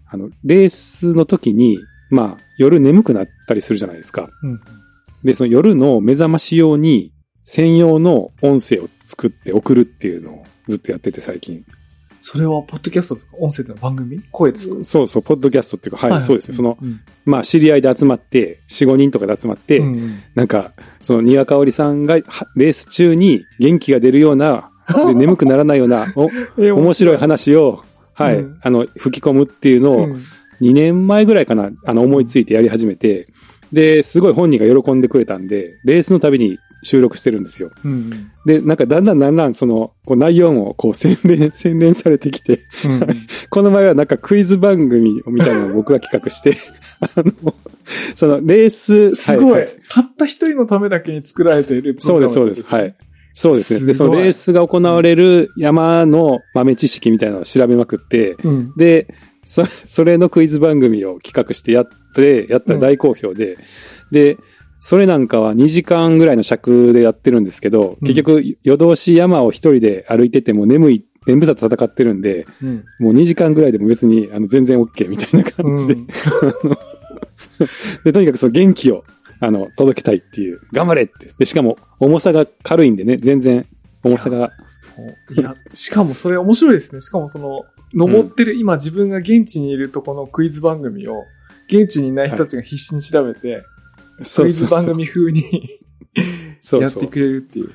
[0.07, 1.79] あの、レースの時に、
[2.11, 4.29] まあ、夜眠くなったりするじゃないですか。
[4.43, 4.61] うん。
[5.25, 7.13] で、その夜の目覚まし用に、
[7.51, 11.65] 専用の音声を作って送るっていうのをずっとやってて最近。
[12.21, 13.37] それは、ポッドキャストですか？
[13.39, 14.21] 音声での番組？
[14.31, 14.85] 声ですか？
[14.85, 16.57] そうそう、ポッドキャストっていうか、はい、そうですね。
[16.59, 17.01] その、うん。
[17.25, 20.19] まあ、知り合いで集まって、4、5人とかで集まって、うんうん。
[20.35, 24.71] なんか、その、庭香織さんがはレース中に元気が出るような、
[25.07, 27.17] で眠くならないような、お、え面白い。
[27.17, 27.83] 話を、
[28.13, 28.59] はい、うん。
[28.61, 30.13] あの、吹き込むっていうのを、うん。
[30.61, 33.27] 2年前ぐらいかな、あの、思いついてやり始めて、
[33.73, 37.71] で、すごい本人が喜んでくれたんで、レースのたびに収録してるんですよ。
[37.85, 43.09] うんで、なんかだんだんだんだんその、こう内容もこう洗練、 洗練されてきて、うんうん
[43.51, 46.57] この前はなんかクイズ番組みたいなのを僕が企画して、
[47.01, 47.55] あの、
[48.15, 52.75] そのレース、すごい、ははたった一人のためだけに作られているプそうです、ログラムそうです。
[52.75, 52.95] はい。
[53.33, 53.87] そうですね。
[53.87, 58.73] で、すごいそのレースが行われる山の豆知識みたいなのを調べまくって、うん。
[58.77, 59.07] で、
[59.45, 63.57] そ、それのクイズ番組を企画してやって、やったら大好評で、
[64.11, 64.37] で、
[64.81, 68.07] それなんかは2時間ぐらいの尺でやってるんですけど、うん。
[68.07, 72.85] 結局夜通し山を一人で歩いてても眠い、眠さと戦ってるんで、うん。
[73.01, 76.07] もう2時間ぐらいでも別にあの全然 OK みたいな感じで、うん。
[78.05, 79.05] で、とにかくその元気を、
[79.41, 81.31] あの、届けたいっていう、 頑張れって。
[81.39, 83.67] で、しかも重さが軽いんでね、全然
[84.03, 84.53] 重さが、
[85.37, 87.01] いや、しかもそれ面白いですね。
[87.01, 87.65] しかもその、
[87.95, 91.25] 登ってる、今自分が現地にいるとこのクイズ番組を、
[91.69, 93.65] 現地にいない人たちが必死に調べて、
[94.25, 95.43] クイズ番組風に。
[96.73, 97.71] やってくれるっていう。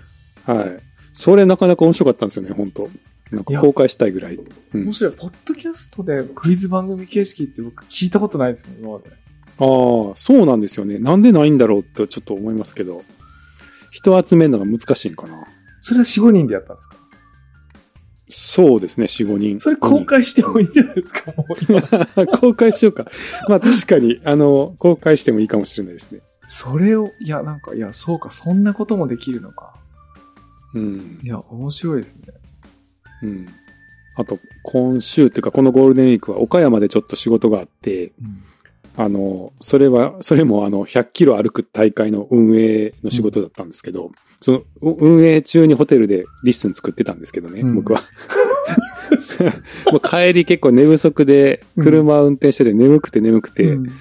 [0.45, 0.79] はい。
[1.13, 2.89] それなかなか面白かったんですよね、本当
[3.31, 4.35] なんか公開したいぐらい。
[4.35, 5.13] うん面白い。
[5.13, 9.09] ポッドキャストでクイズ番組形式って僕聞いたことないですね、今まで。
[9.09, 9.11] あ
[10.11, 10.97] あ、そうなんですよね。
[10.99, 13.03] なんでないんだろうってちょっと思いますけど、
[13.91, 15.47] 人集めるのが難しいんかな。
[15.81, 16.95] それは4、5人でやったんですか？
[18.29, 19.59] そうですね、4、5人。
[19.59, 21.31] それ公開してもいいんじゃないですか？
[21.37, 23.05] もう今 公開しようか。
[23.47, 26.21] まあ確かに、あの、公開してもいいかもしれないですね。
[26.53, 29.73] それを、いや、なんか、いや、そうか、そんなこともできるのか。
[30.75, 31.27] うんい。
[31.27, 32.21] や、面白いですね。
[33.23, 33.47] うん。
[34.15, 38.11] あと、今週っていうか、このゴールデンウィークは岡山でちょっと仕事があって、
[38.95, 48.03] あの、それは、それもあの、100キロ歩く大会の運営の仕事だったんですけど、その、う運営中にホテルで LISTEN作ってたんですけどね、うん僕は。
[49.91, 53.91] もう帰り結構寝不足で、車運転してて眠くて眠くて、うん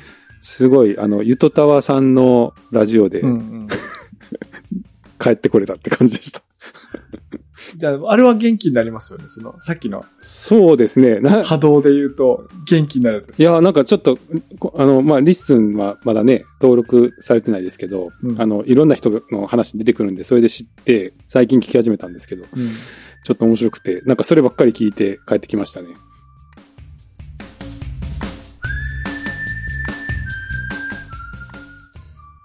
[0.42, 3.68] すごい、あの、ゆとたわさんのラジオでうんうん
[5.18, 6.42] 帰ってこれたって感じでした。
[7.76, 9.26] じゃああれは元気になりますよね。
[9.28, 11.20] その、さっきのそうですね。
[11.20, 14.18] な波動で言うと元気になるんですいや、なんかちょっと、
[14.58, 22.68] こあの、まあ、 LISTENはまだね、登録されてないですけど、うんあの、いろんな人の話出てくるんで、それで知って、最近聞き始めたんですけど、うん。
[23.24, 25.88] ちょっと面白くて、なんかそればっかり聞いて帰ってきましたね。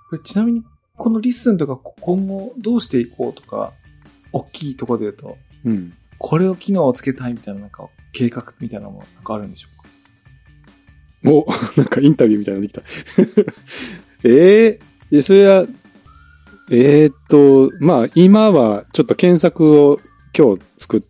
[0.09, 0.63] これちなみに、
[0.95, 3.73] この LISTENとか今後どうしていこうとか、
[4.31, 5.93] 大きいところで言うと、うん。
[6.17, 9.67] これを機能をつけたいみたいななんか計画みたいなのもなんかあるんでしょ
[11.23, 11.31] うか？
[11.31, 11.45] お、
[11.77, 12.81] なんかインタビューみたいなのできた。
[14.23, 14.79] ええ
[15.11, 15.65] いやそれは、
[16.71, 19.99] えーっと、まあ、今はちょっと検索を
[20.37, 21.01] 今日作っ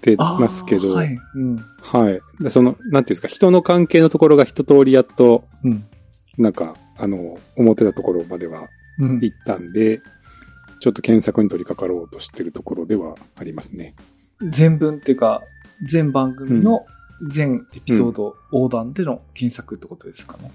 [0.00, 1.16] てますけど、はい。
[1.36, 1.56] うん。
[1.80, 2.20] はい。
[2.42, 5.84] でその、なんていうんですか、人の関係のところが一通りやっと、うん。
[6.36, 8.68] なんか、あの、思ってたところまでは
[8.98, 9.20] うん。
[9.20, 10.00] 行ったんで、
[10.80, 13.94] ちょっと検索に取り掛かろうとしてるところではありますね。
[14.40, 15.42] 全文っていうか、
[15.82, 16.86] 全番組の
[17.30, 20.50] 全エピソード横断での検索ってことですかね。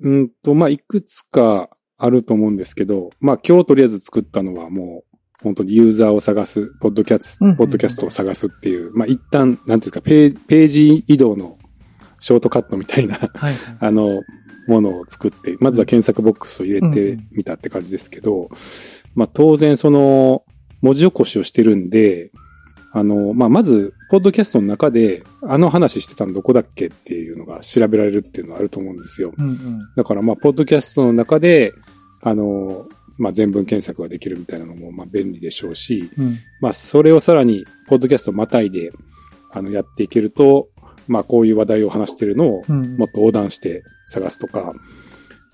[0.00, 5.08] うんと、まあ、いくつかあると思うんですけど、まあ、今日とりあえず作ったのはもう、
[5.42, 11.58] 本当にユーザーを探す、ポッドキャスト、うんうんうんポッドキャストを探すっていう、まあ、一旦、なんていうか、ペーページ移動の
[12.20, 13.54] ショートカットみたいな、はい。
[13.80, 14.22] あの、
[14.68, 18.48] ものを作って、まずは検索ボックスを入れてうんうんみたって感じですけど、
[19.14, 20.44] まあ当然その
[20.82, 22.30] 文字起こしをしてるんで、
[22.92, 29.32] あの、まあまず、ポッドキャストの中で、あの話してたのどこだっけっていうのが調べられるっていうのはあると思うんですよ。
[29.36, 29.80] うんうん。
[29.96, 31.72] だからまあ、ポッドキャストの中で、
[32.22, 32.86] あの、
[33.18, 36.38] まあ全文検索ができるみたいなのもまあ便利でしょうし、うん。
[36.60, 38.90] まあそれをさらに、ポッドキャストまたいで、
[39.52, 40.68] あの、やっていけると、
[41.08, 42.96] まあこういう話題を話してるのをうん。
[42.96, 44.74] もっと横断して探すとか、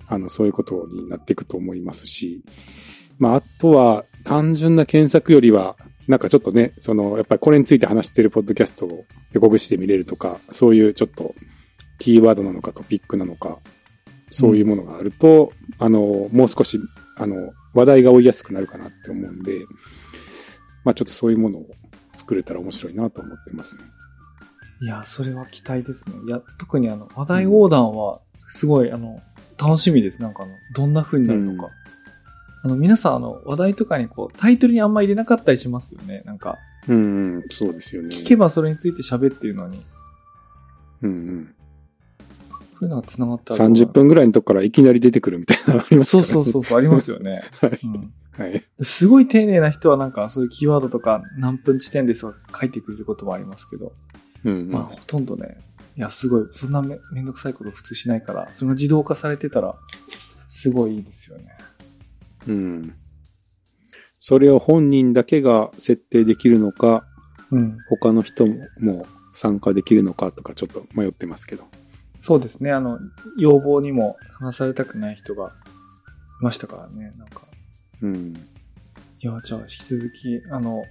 [0.07, 2.43] あの、そういうことになっていくと思いますし、
[3.17, 5.77] まあ、あとは、単純な検索よりは、
[6.07, 11.33] なんかちょっとね、その、やっぱりこれについて話してるポッドキャストを横串で見れるとか、そういうちょっと、
[11.97, 13.57] キーワードなのかトピックなのか、
[14.29, 16.79] そういうものがあると、あの、もう少し、
[17.17, 19.65] あの、話題が追いやすくなるかなって思うんで、
[20.83, 21.65] まあちょっとそういうものを
[22.13, 23.83] 作れたら面白いなと思ってますね。
[24.81, 26.15] いや、それは期待ですね。
[26.27, 28.19] いや、特にあの、話題横断は、
[28.49, 29.19] すごい、あの、
[29.57, 30.21] 楽しみです。
[30.21, 31.71] なんかあの、どんな風になるのか。
[32.63, 36.23] あの、皆さん、あの、話題とかにこう、タイトルにあんま入れなかったりしますよね。
[36.25, 36.57] なんか、
[36.87, 38.15] うん、うん、そうですよね。
[38.15, 39.81] 聞けばそれについて喋ってるのに、
[41.01, 41.55] うんうん。
[42.73, 43.65] そういうのが繋がったら。
[43.65, 46.27] 30分ぐらいのとこからいきなり出てくるみたいなのありますそうね。
[46.27, 47.41] そうそうそう、ありますよね。
[47.61, 48.61] はいうんはい。
[48.83, 53.93] すごい丁寧な人はなんかそういうキーワードとか何分地点ですとか書いてくれることもありますけど、
[54.45, 55.57] うんうんまあほとんどね、
[55.97, 59.75] いやすごい、そんなめめんどくさいこと普通しないから、それが自動化されてたら、
[60.49, 61.45] すごいいいですよね。
[62.47, 62.95] うん。
[64.19, 67.03] それを本人だけが設定できるのか、
[67.51, 67.77] うん。
[67.89, 68.45] 他の人
[68.79, 71.65] も参加できるのかとかちょっと迷ってますけど。
[72.19, 72.99] そうですね、あの、
[73.37, 75.49] 要望にも話されたくない人が
[76.41, 77.41] いましたからね、なんか。
[78.01, 78.33] うん。
[79.19, 80.83] いや、じゃあ引き続き、あの、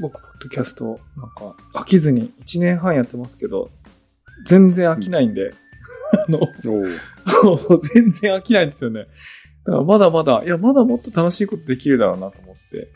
[0.00, 3.70] 僕、ポッドキャスト、なんか、飽きずに1年半やってますけど、
[4.46, 5.52] 全然飽きないんで、
[6.26, 9.06] あの、おう 全然飽きないんですよね。
[9.64, 12.92] だからまだまだ、いや、まだもっと楽しいことできるだろうなと思って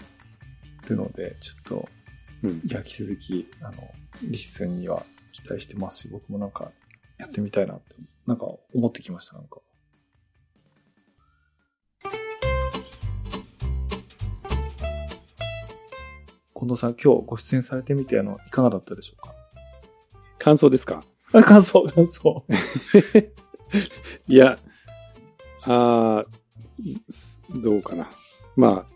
[0.89, 1.89] るので、ちょっと、
[2.43, 3.73] うん引き続き、あの、
[4.23, 6.71] リッスンには期待してますし、僕もなんか、
[7.19, 7.95] やってみたいなって、
[8.27, 9.59] なんか思ってきました、なんか。
[16.67, 19.33] 近藤さん、今日ご出演されてみて、あの、いかがだったでしょうか？
[20.39, 21.05] 感想ですか？
[21.33, 22.45] あ 感想、感想。
[24.27, 24.59] いや、
[25.65, 26.25] あ
[27.55, 28.11] どうかな。
[28.57, 28.87] まあ、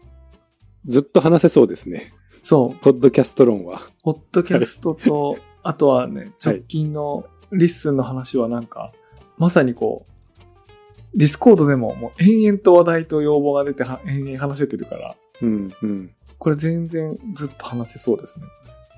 [0.85, 2.12] ずっと話せそうですね。
[2.43, 3.83] そう、ポッドキャスト論は。
[4.03, 8.93] ポッドキャストと、あとはね、直近の LISTEN の話はなんか、
[9.39, 16.14] まさにこう、ディスコードでももう延々と話題と要望が出ては延々話せてるから、うん、うん。
[16.41, 18.47] これ全然ずっと話せそうですね。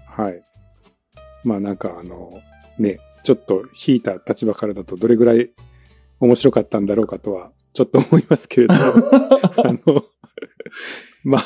[0.06, 0.42] はい。
[1.44, 2.40] まあなんかあの、
[2.78, 5.50] ね、ちょっと引いた立場からだとどれぐらい
[6.20, 8.80] 面白かったんだろうかとは、ちょっと思いますけれど、 あ
[9.86, 10.04] の、
[11.24, 11.42] まあ、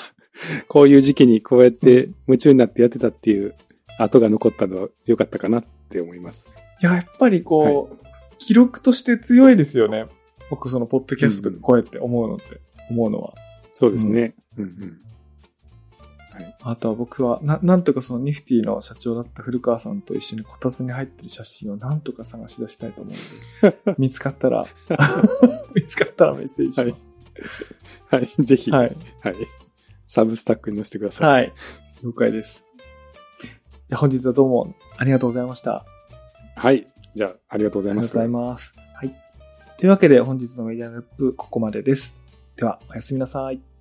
[0.68, 3.54] こういう時期にこうやって夢中になってやってたっていう
[3.98, 6.52] 後が残ったのは良かったかなって思います。
[6.82, 7.96] いや、やっぱりこう、
[8.36, 10.06] 記録として強いですよね。
[10.50, 13.34] 僕そのポッドキャストでこうやって思うのって、思うのは。
[13.72, 14.34] そうですね。
[14.58, 15.00] うん、うん、
[16.36, 16.56] はい。
[16.60, 24.66] あとは僕は、な、なんとかそのニフティの社長だった古川さんと一緒にこたつに入ってる写真をなんとか探し出したいと思うので、 見つかったら、
[25.74, 27.10] 見つかったらメッセージします。
[28.10, 28.28] はい。
[28.44, 28.78] ぜひ、は。
[28.78, 28.92] はいい。
[30.06, 31.32] サブスタックに載せてください。
[31.32, 31.52] はい。
[32.04, 32.66] 了解です。
[33.88, 35.86] じゃあ本日はどうもありがとうございました。
[36.54, 36.86] はい。
[37.14, 38.18] じゃあ、ありがとうございます。
[38.18, 38.74] ありがとうございます。
[38.94, 39.14] はい。
[39.78, 42.16] というわけで本日のメディアループここまでです。
[42.56, 43.75] では、おやすみなさい。